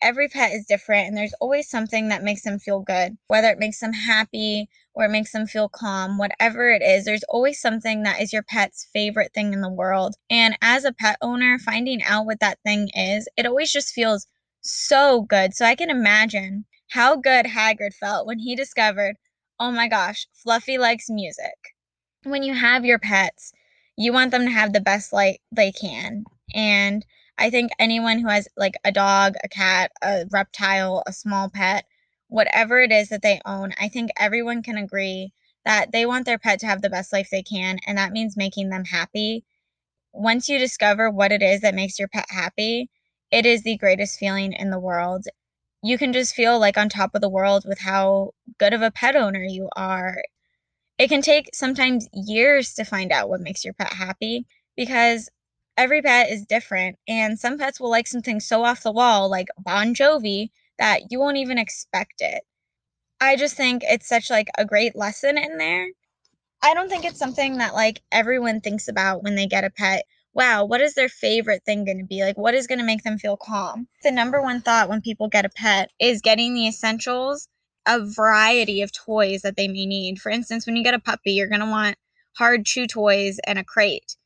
Every 0.02 0.28
pet 0.30 0.54
is 0.54 0.66
different, 0.66 1.08
and 1.08 1.18
there's 1.18 1.34
always 1.42 1.70
something 1.70 2.08
that 2.08 2.24
makes 2.24 2.44
them 2.44 2.60
feel 2.60 2.80
good, 2.80 3.18
whether 3.28 3.50
it 3.50 3.60
makes 3.60 3.80
them 3.80 3.94
happy 3.94 4.70
or 4.94 5.06
it 5.06 5.12
makes 5.12 5.32
them 5.32 5.48
feel 5.48 5.70
calm, 5.70 6.18
whatever 6.18 6.70
it 6.70 6.82
is, 6.82 7.06
there's 7.06 7.24
always 7.30 7.60
something 7.60 8.04
that 8.04 8.22
is 8.22 8.34
your 8.34 8.44
pet's 8.44 8.88
favorite 8.92 9.34
thing 9.34 9.54
in 9.54 9.62
the 9.62 9.70
world. 9.70 10.16
And 10.30 10.58
as 10.62 10.84
a 10.84 10.94
pet 10.94 11.18
owner, 11.22 11.58
finding 11.60 12.04
out 12.04 12.26
what 12.26 12.40
that 12.42 12.60
thing 12.66 12.90
is, 12.94 13.28
it 13.38 13.46
always 13.46 13.72
just 13.72 13.94
feels 13.94 14.28
so 14.62 15.22
good. 15.22 15.54
So 15.54 15.66
I 15.66 15.76
can 15.76 15.90
imagine 15.90 16.66
how 16.90 17.16
good 17.16 17.46
Hagrid 17.46 17.94
felt 17.94 18.28
when 18.28 18.40
he 18.40 18.56
discovered, 18.56 19.16
oh 19.60 19.72
my 19.72 19.88
gosh, 19.88 20.28
Fluffy 20.34 20.78
likes 20.78 21.10
music. 21.10 21.76
When 22.24 22.44
you 22.44 22.54
have 22.54 22.84
your 22.84 23.00
pets, 23.00 23.54
you 23.96 24.12
want 24.12 24.32
them 24.32 24.46
to 24.46 24.52
have 24.52 24.74
the 24.74 24.82
best 24.82 25.14
life 25.14 25.38
they 25.52 25.72
can. 25.72 26.24
And 26.54 27.06
I 27.39 27.49
think 27.49 27.71
anyone 27.80 28.19
who 28.19 28.28
has 28.28 28.49
like 28.58 28.75
a 28.84 28.91
dog, 28.91 29.36
a 29.43 29.47
cat, 29.47 29.91
a 30.02 30.25
reptile, 30.30 31.04
a 31.08 31.13
small 31.13 31.49
pet, 31.49 31.86
whatever 32.28 32.82
it 32.82 32.91
is 32.91 33.10
that 33.10 33.21
they 33.21 33.39
own, 33.45 33.73
I 33.80 33.88
think 33.88 34.12
everyone 34.17 34.62
can 34.62 34.78
agree 34.78 35.32
that 35.65 35.91
they 35.93 36.06
want 36.06 36.25
their 36.25 36.38
pet 36.38 36.60
to 36.60 36.67
have 36.67 36.82
the 36.82 36.89
best 36.89 37.13
life 37.13 37.30
they 37.32 37.41
can, 37.41 37.80
and 37.88 37.97
that 37.97 38.12
means 38.12 38.36
making 38.36 38.69
them 38.69 38.86
happy. 38.86 39.45
Once 40.13 40.49
you 40.49 40.60
discover 40.60 41.10
what 41.10 41.32
it 41.32 41.41
is 41.41 41.62
that 41.62 41.75
makes 41.75 41.97
your 41.97 42.10
pet 42.10 42.25
happy, 42.30 42.89
it 43.32 43.45
is 43.45 43.63
the 43.63 43.78
greatest 43.78 44.19
feeling 44.19 44.52
in 44.54 44.69
the 44.69 44.80
world. 44.80 45.25
You 45.82 45.97
can 45.97 46.12
just 46.12 46.36
feel 46.36 46.60
like 46.60 46.78
on 46.78 46.89
top 46.89 47.15
of 47.15 47.21
the 47.21 47.30
world 47.30 47.63
with 47.65 47.80
how 47.80 48.32
good 48.58 48.73
of 48.73 48.82
a 48.82 48.91
pet 48.91 49.15
owner 49.15 49.43
you 49.43 49.69
are. 49.78 50.21
It 50.97 51.08
can 51.08 51.21
take 51.21 51.49
sometimes 51.54 52.10
years 52.13 52.73
to 52.73 52.84
find 52.84 53.12
out 53.13 53.30
what 53.30 53.41
makes 53.41 53.63
your 53.63 53.73
pet 53.73 53.93
happy 53.93 54.45
because 54.75 55.30
every 55.80 56.02
pet 56.02 56.30
is 56.30 56.46
different, 56.46 56.98
and 57.08 57.39
some 57.39 57.58
pets 57.58 57.80
will 57.80 57.89
like 57.89 58.06
something 58.06 58.42
so 58.42 58.65
off 58.65 58.84
the 58.84 58.92
wall, 58.92 59.30
like 59.30 59.48
Bon 59.58 59.96
Jovi, 59.96 60.50
that 60.78 61.10
you 61.10 61.20
won't 61.20 61.38
even 61.38 61.58
expect 61.58 62.15
it. 62.20 62.44
I 63.22 63.38
just 63.38 63.56
think 63.56 63.84
it's 63.86 64.08
such 64.08 64.30
like 64.30 64.50
a 64.58 64.65
great 64.65 64.94
lesson 64.94 65.38
in 65.38 65.58
there. 65.58 65.88
I 66.62 66.74
don't 66.74 66.89
think 66.89 67.06
it's 67.06 67.18
something 67.18 67.60
that 67.60 67.74
like 67.74 68.02
everyone 68.12 68.60
thinks 68.60 68.89
about 68.89 69.24
when 69.24 69.36
they 69.36 69.48
get 69.48 69.63
a 69.63 69.70
pet. 69.70 70.04
Wow, 70.34 70.65
what 70.65 70.82
is 70.82 70.96
their 70.96 71.08
favorite 71.08 71.63
thing 71.65 71.86
going 71.86 72.00
to 72.00 72.06
be? 72.06 72.24
Like 72.24 72.38
what 72.38 72.56
is 72.56 72.68
going 72.68 72.80
to 72.80 72.86
make 72.86 73.04
them 73.04 73.18
feel 73.18 73.38
calm? 73.38 73.88
The 74.04 74.12
number 74.12 74.42
one 74.42 74.62
thought 74.62 74.89
when 74.89 75.02
people 75.02 75.30
get 75.30 75.46
a 75.46 75.50
pet 75.50 75.92
is 75.98 76.22
getting 76.22 76.54
the 76.54 76.68
essentials, 76.68 77.48
a 77.86 78.06
variety 78.06 78.82
of 78.82 78.92
toys 78.92 79.44
that 79.44 79.56
they 79.56 79.70
may 79.70 79.86
need. 79.86 80.20
For 80.20 80.30
instance, 80.30 80.65
when 80.65 80.76
you 80.76 80.84
get 80.84 80.94
a 80.94 81.00
puppy, 81.00 81.32
you're 81.32 81.48
going 81.48 81.62
to 81.62 81.68
want 81.68 81.96
hard 82.38 82.65
chew 82.65 82.86
toys 82.86 83.39
and 83.48 83.58
a 83.58 83.63
crate 83.63 84.18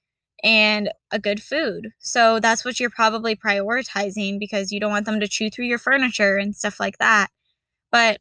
and 0.43 0.89
a 1.11 1.19
good 1.19 1.41
food. 1.41 1.89
So 1.99 2.39
that's 2.39 2.65
what 2.65 2.79
you're 2.79 2.89
probably 2.89 3.35
prioritizing 3.35 4.39
because 4.39 4.71
you 4.71 4.79
don't 4.79 4.91
want 4.91 5.05
them 5.05 5.19
to 5.21 5.27
chew 5.27 5.49
through 5.49 5.65
your 5.65 5.77
furniture 5.77 6.37
and 6.37 6.55
stuff 6.55 6.79
like 6.79 6.97
that. 6.97 7.29
But 7.91 8.19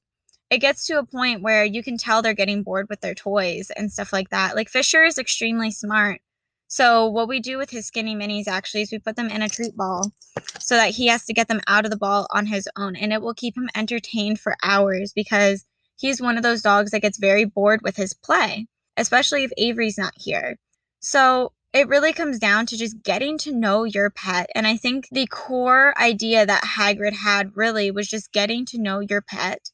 it 0.50 0.58
gets 0.58 0.86
to 0.86 0.98
a 0.98 1.06
point 1.06 1.42
where 1.42 1.64
you 1.64 1.82
can 1.82 1.96
tell 1.96 2.22
they're 2.22 2.34
getting 2.34 2.62
bored 2.62 2.86
with 2.88 3.00
their 3.00 3.14
toys 3.14 3.70
and 3.76 3.90
stuff 3.90 4.12
like 4.12 4.30
that. 4.30 4.54
Like 4.54 4.68
Fisher 4.68 5.02
is 5.02 5.18
extremely 5.18 5.70
smart. 5.70 6.20
So 6.68 7.06
what 7.06 7.28
we 7.28 7.40
do 7.40 7.58
with 7.58 7.70
his 7.70 7.86
skinny 7.86 8.14
minis 8.14 8.48
actually 8.48 8.82
is 8.82 8.92
we 8.92 8.98
put 8.98 9.16
them 9.16 9.28
in 9.28 9.42
a 9.42 9.48
treat 9.48 9.76
ball 9.76 10.12
so 10.58 10.74
that 10.76 10.90
he 10.90 11.06
has 11.08 11.24
to 11.26 11.34
get 11.34 11.48
them 11.48 11.60
out 11.66 11.84
of 11.84 11.90
the 11.90 11.98
ball 11.98 12.26
on 12.30 12.46
his 12.46 12.68
own 12.76 12.96
and 12.96 13.12
it 13.12 13.20
will 13.20 13.34
keep 13.34 13.56
him 13.56 13.68
entertained 13.74 14.40
for 14.40 14.56
hours 14.62 15.12
because 15.12 15.64
he's 15.96 16.20
one 16.20 16.36
of 16.36 16.42
those 16.42 16.62
dogs 16.62 16.90
that 16.92 17.02
gets 17.02 17.18
very 17.18 17.44
bored 17.44 17.80
with 17.82 17.96
his 17.96 18.14
play, 18.14 18.66
especially 18.96 19.44
if 19.44 19.52
Avery's 19.58 19.98
not 19.98 20.14
here. 20.16 20.58
So 21.00 21.52
it 21.72 21.88
really 21.88 22.12
comes 22.12 22.38
down 22.38 22.66
to 22.66 22.76
just 22.76 23.02
getting 23.02 23.38
to 23.38 23.52
know 23.52 23.84
your 23.84 24.10
pet. 24.10 24.50
And 24.54 24.66
I 24.66 24.76
think 24.76 25.08
the 25.10 25.26
core 25.26 25.94
idea 25.98 26.44
that 26.44 26.64
Hagrid 26.64 27.14
had 27.14 27.56
really 27.56 27.90
was 27.90 28.08
just 28.08 28.32
getting 28.32 28.66
to 28.66 28.78
know 28.78 29.00
your 29.00 29.22
pet 29.22 29.70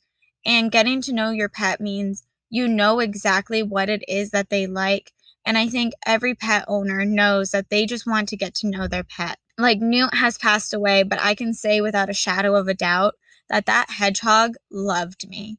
and 0.47 0.71
getting 0.71 1.01
to 1.03 1.13
know 1.13 1.31
your 1.31 1.49
pet 1.49 1.81
means 1.81 2.23
you 2.51 2.69
know 2.69 3.01
exactly 3.01 3.63
what 3.63 3.89
it 3.89 4.05
is 4.09 4.31
that 4.31 4.49
they 4.49 4.67
like. 4.67 5.13
And 5.45 5.59
I 5.59 5.69
think 5.69 5.95
every 6.07 6.35
pet 6.35 6.65
owner 6.69 7.05
knows 7.05 7.51
that 7.51 7.69
they 7.71 7.85
just 7.85 8.07
want 8.07 8.29
to 8.29 8.37
get 8.37 8.55
to 8.57 8.69
know 8.69 8.87
their 8.87 9.05
pet. 9.05 9.39
Like 9.57 9.81
Newt 9.81 10.15
has 10.15 10.39
passed 10.39 10.73
away, 10.73 11.03
but 11.03 11.21
I 11.21 11.35
can 11.35 11.53
say 11.53 11.81
without 11.81 12.11
a 12.11 12.15
shadow 12.15 12.55
of 12.55 12.69
a 12.69 12.75
doubt 12.75 13.15
that 13.49 13.67
that 13.67 13.91
hedgehog 13.91 14.55
loved 14.71 15.29
me. 15.29 15.59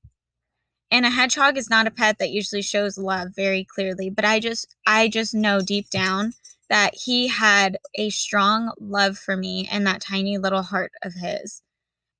And 0.91 1.05
a 1.05 1.09
hedgehog 1.09 1.57
is 1.57 1.69
not 1.69 1.87
a 1.87 1.91
pet 1.91 2.17
that 2.19 2.31
usually 2.31 2.61
shows 2.61 2.97
love 2.97 3.29
very 3.35 3.65
clearly, 3.65 4.09
but 4.09 4.25
I 4.25 4.39
just 4.39 4.75
I 4.87 5.07
just 5.07 5.33
know 5.33 5.61
deep 5.61 5.89
down 5.89 6.33
that 6.69 6.95
he 6.95 7.27
had 7.27 7.77
a 7.95 8.09
strong 8.11 8.71
love 8.79 9.17
for 9.17 9.37
me 9.37 9.67
and 9.71 9.85
that 9.87 10.01
tiny 10.01 10.37
little 10.37 10.63
heart 10.63 10.91
of 11.03 11.13
his 11.13 11.61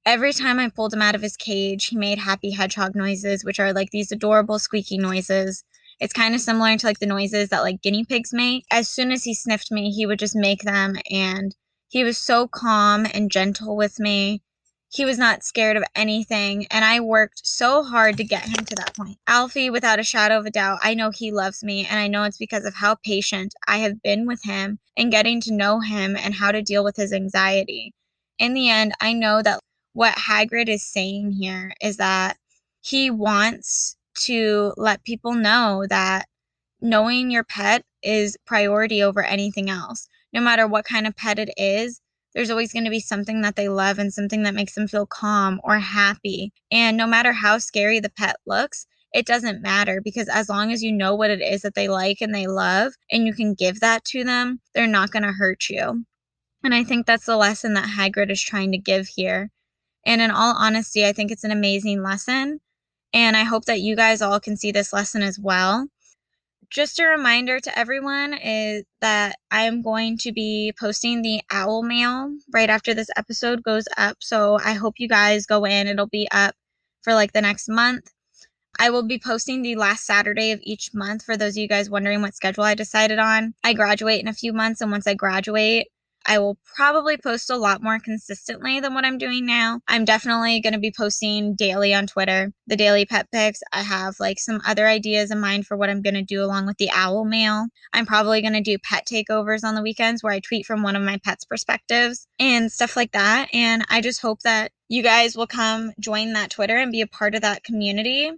every 0.05 0.33
time 0.33 0.59
I 0.59 0.69
pulled 0.69 0.93
him 0.93 1.01
out 1.03 1.15
of 1.15 1.21
his 1.21 1.37
cage, 1.37 1.87
he 1.87 1.97
made 1.97 2.17
happy 2.17 2.51
hedgehog 2.51 2.95
noises, 2.95 3.45
which 3.45 3.59
are 3.59 3.73
like 3.73 3.91
these 3.91 4.11
adorable 4.11 4.59
squeaky 4.59 4.97
noises. 4.97 5.63
It's 5.99 6.13
kind 6.13 6.33
of 6.33 6.41
similar 6.41 6.75
to 6.77 6.85
like 6.87 6.99
the 6.99 7.05
noises 7.05 7.49
that 7.49 7.61
like 7.61 7.81
guinea 7.83 8.05
pigs 8.05 8.33
make. 8.33 8.65
As 8.71 8.89
soon 8.89 9.11
as 9.11 9.23
he 9.23 9.35
sniffed 9.35 9.71
me, 9.71 9.91
he 9.91 10.05
would 10.07 10.19
just 10.19 10.35
make 10.35 10.63
them 10.63 10.95
and 11.11 11.55
he 11.89 12.03
was 12.03 12.17
so 12.17 12.47
calm 12.47 13.05
and 13.13 13.31
gentle 13.31 13.75
with 13.75 13.99
me. 13.99 14.41
He 14.91 15.05
was 15.05 15.19
not 15.19 15.43
scared 15.43 15.77
of 15.77 15.83
anything, 15.95 16.65
and 16.71 16.83
I 16.83 16.99
worked 16.99 17.45
so 17.45 17.83
hard 17.83 18.17
to 18.17 18.23
get 18.23 18.45
him 18.45 18.65
to 18.65 18.75
that 18.75 18.95
point. 18.95 19.19
Alfie, 19.27 19.69
without 19.69 19.99
a 19.99 20.03
shadow 20.03 20.39
of 20.39 20.47
a 20.47 20.51
doubt, 20.51 20.79
I 20.81 20.95
know 20.95 21.11
he 21.11 21.31
loves 21.31 21.63
me, 21.63 21.85
and 21.85 21.99
I 21.99 22.07
know 22.07 22.23
it's 22.23 22.39
because 22.39 22.65
of 22.65 22.73
how 22.73 22.95
patient 22.95 23.53
I 23.67 23.77
have 23.77 24.01
been 24.01 24.25
with 24.25 24.43
him 24.43 24.79
and 24.97 25.11
getting 25.11 25.41
to 25.41 25.53
know 25.53 25.79
him 25.79 26.15
and 26.15 26.33
how 26.33 26.51
to 26.51 26.63
deal 26.63 26.83
with 26.83 26.95
his 26.95 27.13
anxiety. 27.13 27.93
In 28.39 28.55
the 28.55 28.69
end, 28.69 28.93
I 28.99 29.13
know 29.13 29.43
that 29.43 29.59
what 29.93 30.15
Hagrid 30.15 30.69
is 30.69 30.83
saying 30.83 31.33
here 31.33 31.73
is 31.81 31.97
that 31.97 32.37
he 32.81 33.11
wants 33.11 33.95
to 34.21 34.73
let 34.75 35.03
people 35.03 35.35
know 35.35 35.85
that 35.87 36.25
knowing 36.81 37.29
your 37.29 37.43
pet 37.43 37.83
is 38.01 38.37
priority 38.47 39.03
over 39.03 39.23
anything 39.23 39.69
else. 39.69 40.07
No 40.33 40.41
matter 40.41 40.65
what 40.65 40.85
kind 40.85 41.05
of 41.05 41.15
pet 41.15 41.37
it 41.37 41.53
is, 41.57 42.01
there's 42.33 42.49
always 42.49 42.73
going 42.73 42.85
to 42.85 42.91
be 42.91 42.99
something 42.99 43.41
that 43.41 43.55
they 43.55 43.69
love 43.69 43.99
and 43.99 44.13
something 44.13 44.43
that 44.43 44.53
makes 44.53 44.75
them 44.75 44.87
feel 44.87 45.05
calm 45.05 45.59
or 45.63 45.79
happy. 45.79 46.51
And 46.71 46.97
no 46.97 47.07
matter 47.07 47.33
how 47.33 47.57
scary 47.57 47.99
the 47.99 48.11
pet 48.11 48.37
looks, 48.45 48.85
it 49.13 49.25
doesn't 49.25 49.61
matter 49.61 50.01
because 50.01 50.29
as 50.29 50.49
long 50.49 50.71
as 50.71 50.83
you 50.83 50.91
know 50.91 51.15
what 51.15 51.31
it 51.31 51.41
is 51.41 51.61
that 51.61 51.75
they 51.75 51.87
like 51.87 52.21
and 52.21 52.33
they 52.33 52.47
love 52.47 52.93
and 53.11 53.25
you 53.25 53.33
can 53.33 53.55
give 53.55 53.79
that 53.79 54.05
to 54.05 54.23
them, 54.23 54.59
they're 54.75 54.87
not 54.87 55.11
going 55.11 55.23
to 55.23 55.31
hurt 55.31 55.69
you. 55.69 56.05
And 56.63 56.75
I 56.75 56.83
think 56.83 57.05
that's 57.05 57.25
the 57.25 57.37
lesson 57.37 57.73
that 57.73 57.89
Hagrid 57.89 58.29
is 58.29 58.41
trying 58.41 58.71
to 58.73 58.77
give 58.77 59.07
here 59.07 59.49
and 60.05 60.21
in 60.21 60.31
all 60.31 60.55
honesty, 60.57 61.05
I 61.05 61.13
think 61.13 61.31
it's 61.31 61.43
an 61.43 61.51
amazing 61.51 62.01
lesson. 62.01 62.59
And 63.13 63.35
I 63.35 63.43
hope 63.43 63.65
that 63.65 63.81
you 63.81 63.95
guys 63.95 64.21
all 64.21 64.39
can 64.39 64.55
see 64.57 64.71
this 64.71 64.93
lesson 64.93 65.21
as 65.21 65.39
well. 65.39 65.87
Just 66.69 66.99
a 66.99 67.05
reminder 67.05 67.59
to 67.59 67.79
everyone 67.79 68.35
is 68.35 68.83
that 69.01 69.37
I 69.49 69.63
am 69.63 69.81
going 69.81 70.17
to 70.19 70.31
be 70.31 70.71
posting 70.79 71.23
the 71.23 71.41
owl 71.49 71.81
mail 71.81 72.31
right 72.53 72.69
after 72.69 72.93
this 72.93 73.09
episode 73.17 73.63
goes 73.63 73.85
up. 73.97 74.17
So 74.21 74.59
I 74.63 74.73
hope 74.73 74.95
you 74.99 75.07
guys 75.07 75.47
go 75.47 75.65
in. 75.65 75.87
It'll 75.87 76.05
be 76.05 76.27
up 76.31 76.53
for 77.01 77.15
like 77.15 77.33
the 77.33 77.41
next 77.41 77.69
month. 77.69 78.11
I 78.77 78.91
will 78.91 79.03
be 79.03 79.19
posting 79.19 79.63
the 79.63 79.75
last 79.77 80.05
Saturday 80.05 80.51
of 80.51 80.59
each 80.61 80.91
month 80.93 81.23
for 81.23 81.35
those 81.35 81.53
of 81.53 81.57
you 81.57 81.67
guys 81.67 81.89
wondering 81.89 82.21
what 82.21 82.35
schedule 82.35 82.63
I 82.63 82.75
decided 82.75 83.17
on. 83.17 83.55
I 83.63 83.73
graduate 83.73 84.21
in 84.21 84.27
a 84.27 84.33
few 84.33 84.53
months, 84.53 84.79
and 84.79 84.91
once 84.91 85.07
I 85.07 85.15
graduate, 85.15 85.87
I 86.29 86.37
will 86.37 86.59
probably 86.75 87.17
post 87.17 87.49
a 87.49 87.57
lot 87.57 87.81
more 87.81 87.97
consistently 87.97 88.79
than 88.79 88.93
what 88.93 89.03
I'm 89.03 89.17
doing 89.17 89.47
now. 89.47 89.81
I'm 89.87 90.05
definitely 90.05 90.61
going 90.61 90.73
to 90.73 90.79
be 90.79 90.93
posting 90.95 91.55
daily 91.55 91.91
on 91.91 92.05
Twitter, 92.05 92.53
the 92.67 92.75
daily 92.75 93.03
pet 93.03 93.31
pics. 93.31 93.61
I 93.73 93.81
have 93.81 94.13
like 94.19 94.37
some 94.37 94.61
other 94.63 94.85
ideas 94.85 95.31
in 95.31 95.39
mind 95.39 95.65
for 95.65 95.75
what 95.75 95.89
I'm 95.89 96.03
going 96.03 96.13
to 96.13 96.21
do 96.21 96.43
along 96.43 96.67
with 96.67 96.77
the 96.77 96.91
owl 96.93 97.25
mail. 97.25 97.65
I'm 97.93 98.05
probably 98.05 98.41
going 98.41 98.53
to 98.53 98.61
do 98.61 98.77
pet 98.77 99.07
takeovers 99.11 99.63
on 99.63 99.73
the 99.73 99.81
weekends 99.81 100.23
where 100.23 100.31
I 100.31 100.39
tweet 100.39 100.67
from 100.67 100.83
one 100.83 100.95
of 100.95 101.01
my 101.01 101.17
pets' 101.17 101.45
perspectives 101.45 102.27
and 102.37 102.71
stuff 102.71 102.95
like 102.95 103.13
that. 103.13 103.49
And 103.51 103.83
I 103.89 103.99
just 103.99 104.21
hope 104.21 104.41
that 104.41 104.71
you 104.87 105.01
guys 105.01 105.35
will 105.35 105.47
come 105.47 105.93
join 105.99 106.33
that 106.33 106.51
Twitter 106.51 106.77
and 106.77 106.91
be 106.91 107.01
a 107.01 107.07
part 107.07 107.33
of 107.33 107.41
that 107.41 107.63
community. 107.63 108.31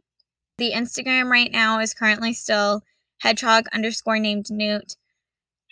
The 0.59 0.71
Instagram 0.71 1.29
right 1.29 1.51
now 1.51 1.79
is 1.79 1.93
currently 1.93 2.31
still 2.31 2.83
hedgehog 3.19 3.65
underscore 3.73 4.19
named 4.19 4.49
Newt. 4.49 4.95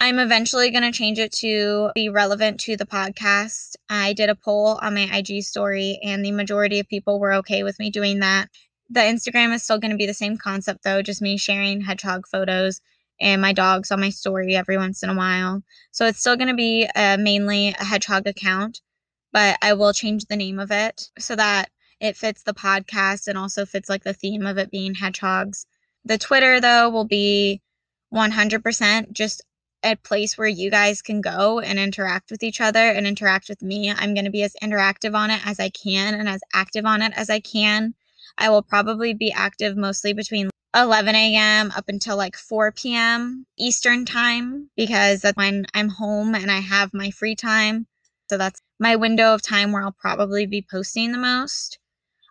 I'm 0.02 0.18
eventually 0.18 0.72
going 0.72 0.90
to 0.90 0.98
change 0.98 1.20
it 1.20 1.34
to 1.34 1.92
be 1.94 2.08
relevant 2.08 2.62
to 2.62 2.78
the 2.78 2.86
podcast. 2.86 3.76
I 3.90 4.14
did 4.14 4.30
a 4.30 4.36
poll 4.36 4.80
on 4.82 4.94
my 4.94 5.10
IG 5.12 5.44
story, 5.44 6.00
and 6.02 6.24
the 6.24 6.32
majority 6.32 6.80
of 6.80 6.88
people 6.88 7.20
were 7.20 7.34
okay 7.34 7.64
with 7.64 7.78
me 7.80 7.90
doing 7.90 8.20
that. 8.20 8.48
The 8.90 9.02
Instagram 9.02 9.54
is 9.54 9.64
still 9.64 9.78
going 9.78 9.92
to 9.92 9.98
be 9.98 10.06
the 10.06 10.14
same 10.14 10.38
concept, 10.38 10.84
though, 10.84 11.02
just 11.02 11.22
me 11.22 11.38
sharing 11.38 11.82
hedgehog 11.82 12.28
photos 12.28 12.80
and 13.20 13.42
my 13.42 13.52
dogs 13.52 13.92
on 13.92 14.00
my 14.00 14.10
story 14.10 14.56
every 14.56 14.78
once 14.78 15.04
in 15.04 15.10
a 15.10 15.16
while. 15.16 15.64
So 15.92 16.06
it's 16.06 16.22
still 16.22 16.38
going 16.38 16.48
to 16.48 16.54
be 16.54 16.88
uh, 16.96 17.18
mainly 17.20 17.76
a 17.78 17.84
hedgehog 17.84 18.26
account, 18.26 18.80
but 19.34 19.58
I 19.62 19.74
will 19.74 19.92
change 19.92 20.26
the 20.26 20.38
name 20.38 20.60
of 20.60 20.72
it 20.72 21.10
so 21.20 21.36
that 21.36 21.72
it 22.00 22.16
fits 22.16 22.44
the 22.44 22.54
podcast 22.54 23.28
and 23.28 23.38
also 23.38 23.66
fits 23.66 23.90
like 23.90 24.06
the 24.06 24.14
theme 24.14 24.46
of 24.46 24.58
it 24.58 24.72
being 24.72 24.96
hedgehogs. 24.96 25.66
The 26.06 26.18
Twitter, 26.18 26.62
though, 26.62 26.90
will 26.90 27.04
be 27.04 27.62
100% 28.14 29.12
just 29.12 29.44
a 29.84 29.96
place 29.96 30.38
where 30.38 30.48
you 30.48 30.70
guys 30.70 31.02
can 31.02 31.22
go 31.22 31.60
and 31.60 31.80
interact 31.80 32.32
with 32.32 32.44
each 32.44 32.60
other 32.62 32.80
and 32.80 33.08
interact 33.08 33.50
with 33.50 33.62
me. 33.62 33.92
I'm 33.92 34.14
going 34.14 34.26
to 34.26 34.32
be 34.32 34.44
as 34.44 34.56
interactive 34.62 35.16
on 35.16 35.32
it 35.32 35.42
as 35.46 35.60
I 35.60 35.70
can 35.70 36.14
and 36.16 36.28
as 36.28 36.42
active 36.54 36.86
on 36.86 37.02
it 37.02 37.14
as 37.16 37.30
I 37.30 37.40
can. 37.40 37.94
I 38.38 38.50
will 38.50 38.62
probably 38.62 39.14
be 39.14 39.32
active 39.32 39.78
mostly 39.78 40.14
between 40.14 40.50
11 40.76 41.16
a.m. 41.16 41.72
up 41.76 41.86
until 41.88 42.16
like 42.16 42.36
4 42.36 42.72
p.m. 42.74 43.46
Eastern 43.58 44.06
time 44.06 44.70
because 44.76 45.22
that's 45.22 45.38
when 45.38 45.66
I'm 45.74 45.90
home 45.90 46.36
and 46.36 46.52
I 46.52 46.60
have 46.60 46.94
my 46.94 47.10
free 47.12 47.36
time. 47.36 47.88
So 48.30 48.38
that's 48.38 48.62
my 48.80 48.96
window 48.96 49.34
of 49.34 49.42
time 49.42 49.72
where 49.72 49.82
I'll 49.82 49.92
probably 49.92 50.46
be 50.46 50.66
posting 50.70 51.12
the 51.12 51.18
most. 51.18 51.80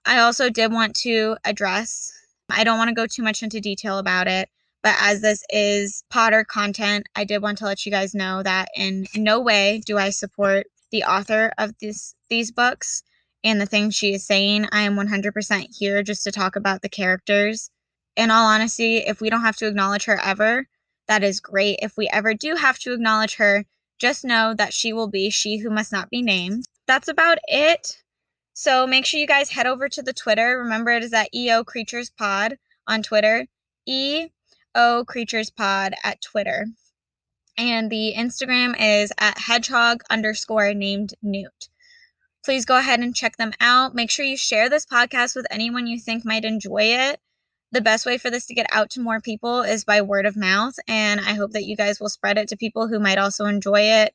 I 0.06 0.20
also 0.20 0.48
did 0.48 0.72
want 0.72 0.94
to 0.96 1.37
address, 1.44 2.12
I 2.48 2.64
don't 2.64 2.78
want 2.78 2.88
to 2.88 2.94
go 2.94 3.06
too 3.06 3.22
much 3.22 3.42
into 3.42 3.61
detail 3.61 3.98
about 3.98 4.28
it, 4.28 4.48
but 4.83 4.95
as 5.01 5.21
this 5.21 5.43
is 5.51 6.05
Potter 6.11 6.45
content, 6.45 7.07
I 7.14 7.25
did 7.25 7.43
want 7.43 7.59
to 7.59 7.64
let 7.64 7.85
you 7.85 7.93
guys 7.93 8.14
know 8.14 8.43
that 8.43 8.69
in 8.77 9.07
no 9.14 9.41
way 9.41 9.83
do 9.85 9.99
I 9.99 10.11
support 10.11 10.67
the 10.91 11.05
author 11.05 11.53
of 11.59 11.73
this 11.81 12.14
these 12.31 12.51
books 12.51 13.03
and 13.45 13.61
the 13.61 13.67
things 13.67 13.95
she 13.95 14.14
is 14.14 14.27
saying. 14.27 14.67
I 14.73 14.83
am 14.83 14.97
100% 14.97 15.67
here 15.77 16.03
just 16.03 16.25
to 16.25 16.33
talk 16.33 16.57
about 16.57 16.83
the 16.83 16.88
characters. 16.88 17.71
in 18.17 18.31
all 18.31 18.47
honesty, 18.47 18.99
if 18.99 19.21
we 19.21 19.31
don't 19.31 19.43
have 19.43 19.57
to 19.57 19.67
acknowledge 19.69 20.05
her 20.05 20.21
ever, 20.25 20.67
that 21.07 21.23
is 21.23 21.41
great. 21.41 21.79
If 21.83 21.97
we 21.97 22.09
ever 22.12 22.35
do 22.35 22.57
have 22.57 22.79
to 22.81 22.93
acknowledge 22.93 23.37
her, 23.37 23.64
just 23.99 24.25
know 24.25 24.55
that 24.55 24.75
she 24.75 24.93
will 24.93 25.09
be 25.09 25.31
she 25.31 25.59
who 25.59 25.71
must 25.71 25.93
not 25.93 26.11
be 26.11 26.23
named. 26.23 26.64
That's 26.87 27.09
about 27.09 27.38
it. 27.47 28.03
So 28.55 28.87
make 28.87 29.07
sure 29.07 29.21
you 29.21 29.27
guys 29.27 29.51
head 29.51 29.67
over 29.67 29.88
to 29.88 30.03
the 30.03 30.12
Twitter. 30.12 30.59
Remember, 30.59 30.91
it 30.91 31.05
is 31.05 31.12
at 31.12 31.33
EO 31.35 31.64
Creatures 31.64 32.11
Pod 32.11 32.57
on 32.88 33.03
Twitter. 33.03 33.47
EO 34.76 35.04
Creatures 35.04 35.50
Pod 35.50 35.94
at 36.04 36.20
Twitter. 36.20 36.66
And 37.57 37.90
the 37.90 38.14
Instagram 38.16 38.74
is 38.78 39.12
at 39.18 39.38
hedgehog 39.38 40.02
underscore 40.11 40.74
named 40.74 41.14
Newt. 41.22 41.68
Please 42.44 42.64
go 42.64 42.78
ahead 42.78 43.00
and 43.00 43.14
check 43.14 43.37
them 43.37 43.52
out. 43.61 43.94
Make 43.94 44.11
sure 44.11 44.24
you 44.24 44.37
share 44.37 44.70
this 44.70 44.87
podcast 44.87 45.35
with 45.35 45.46
anyone 45.50 45.87
you 45.87 45.98
think 45.98 46.24
might 46.24 46.44
enjoy 46.44 46.83
it. 46.83 47.20
The 47.72 47.81
best 47.81 48.07
way 48.07 48.16
for 48.16 48.31
this 48.31 48.46
to 48.46 48.54
get 48.54 48.66
out 48.72 48.90
to 48.90 49.00
more 49.00 49.20
people 49.20 49.62
is 49.62 49.85
by 49.85 50.00
word 50.00 50.24
of 50.24 50.37
mouth. 50.37 50.74
And 50.87 51.20
I 51.20 51.35
hope 51.35 51.50
that 51.52 51.64
you 51.64 51.76
guys 51.76 52.00
will 52.00 52.09
spread 52.09 52.38
it 52.38 52.48
to 52.48 52.57
people 52.57 52.88
who 52.88 53.00
might 53.00 53.18
also 53.18 53.44
enjoy 53.44 53.81
it. 53.81 54.14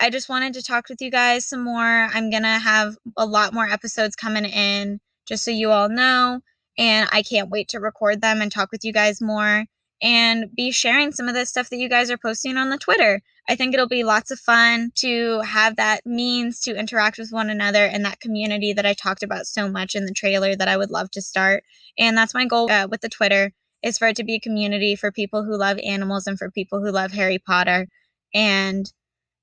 I 0.00 0.10
just 0.10 0.28
wanted 0.28 0.54
to 0.54 0.62
talk 0.62 0.88
with 0.88 1.00
you 1.00 1.10
guys 1.10 1.46
some 1.46 1.62
more. 1.62 2.08
I'm 2.12 2.30
going 2.30 2.42
to 2.42 2.48
have 2.48 2.96
a 3.16 3.26
lot 3.26 3.54
more 3.54 3.66
episodes 3.66 4.16
coming 4.16 4.44
in, 4.44 4.98
just 5.26 5.44
so 5.44 5.52
you 5.52 5.70
all 5.70 5.88
know. 5.88 6.40
And 6.78 7.08
I 7.12 7.22
can't 7.22 7.50
wait 7.50 7.68
to 7.68 7.80
record 7.80 8.20
them 8.20 8.40
and 8.40 8.50
talk 8.50 8.70
with 8.72 8.84
you 8.84 8.92
guys 8.92 9.20
more 9.20 9.64
and 10.02 10.54
be 10.54 10.70
sharing 10.70 11.12
some 11.12 11.28
of 11.28 11.34
the 11.34 11.46
stuff 11.46 11.70
that 11.70 11.78
you 11.78 11.88
guys 11.88 12.10
are 12.10 12.18
posting 12.18 12.56
on 12.56 12.68
the 12.68 12.78
Twitter. 12.78 13.22
I 13.48 13.56
think 13.56 13.74
it'll 13.74 13.88
be 13.88 14.04
lots 14.04 14.30
of 14.30 14.40
fun 14.40 14.90
to 14.96 15.40
have 15.40 15.76
that 15.76 16.04
means 16.04 16.60
to 16.60 16.76
interact 16.76 17.18
with 17.18 17.30
one 17.30 17.50
another 17.50 17.84
and 17.84 18.04
that 18.04 18.20
community 18.20 18.72
that 18.72 18.86
I 18.86 18.94
talked 18.94 19.22
about 19.22 19.46
so 19.46 19.68
much 19.68 19.94
in 19.94 20.06
the 20.06 20.12
trailer 20.12 20.56
that 20.56 20.68
I 20.68 20.76
would 20.76 20.90
love 20.90 21.10
to 21.12 21.22
start. 21.22 21.64
And 21.98 22.16
that's 22.16 22.34
my 22.34 22.46
goal 22.46 22.70
uh, 22.70 22.88
with 22.90 23.02
the 23.02 23.08
Twitter 23.08 23.52
is 23.82 23.98
for 23.98 24.08
it 24.08 24.16
to 24.16 24.24
be 24.24 24.36
a 24.36 24.40
community 24.40 24.96
for 24.96 25.12
people 25.12 25.44
who 25.44 25.56
love 25.56 25.78
animals 25.84 26.26
and 26.26 26.38
for 26.38 26.50
people 26.50 26.80
who 26.80 26.90
love 26.90 27.12
Harry 27.12 27.38
Potter 27.38 27.86
and 28.34 28.90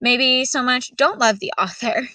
maybe 0.01 0.45
so 0.45 0.63
much 0.63 0.91
don't 0.95 1.19
love 1.19 1.39
the 1.39 1.53
author. 1.57 2.07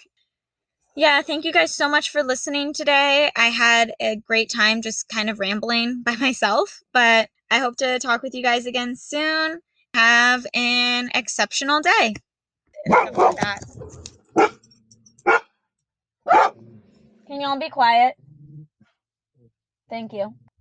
Yeah, 0.98 1.20
thank 1.20 1.44
you 1.44 1.52
guys 1.52 1.74
so 1.74 1.90
much 1.90 2.08
for 2.08 2.22
listening 2.22 2.72
today. 2.72 3.30
I 3.36 3.48
had 3.48 3.92
a 4.00 4.16
great 4.16 4.48
time 4.48 4.80
just 4.80 5.10
kind 5.10 5.28
of 5.28 5.38
rambling 5.38 6.02
by 6.06 6.16
myself, 6.16 6.82
but 6.94 7.28
I 7.50 7.58
hope 7.58 7.76
to 7.76 7.98
talk 7.98 8.22
with 8.22 8.34
you 8.34 8.42
guys 8.42 8.64
again 8.64 8.96
soon. 8.96 9.60
Have 9.92 10.46
an 10.54 11.10
exceptional 11.14 11.80
day. 11.82 12.14
Can 17.26 17.40
y'all 17.40 17.58
be 17.58 17.68
quiet? 17.68 18.14
Thank 19.90 20.14
you. 20.14 20.34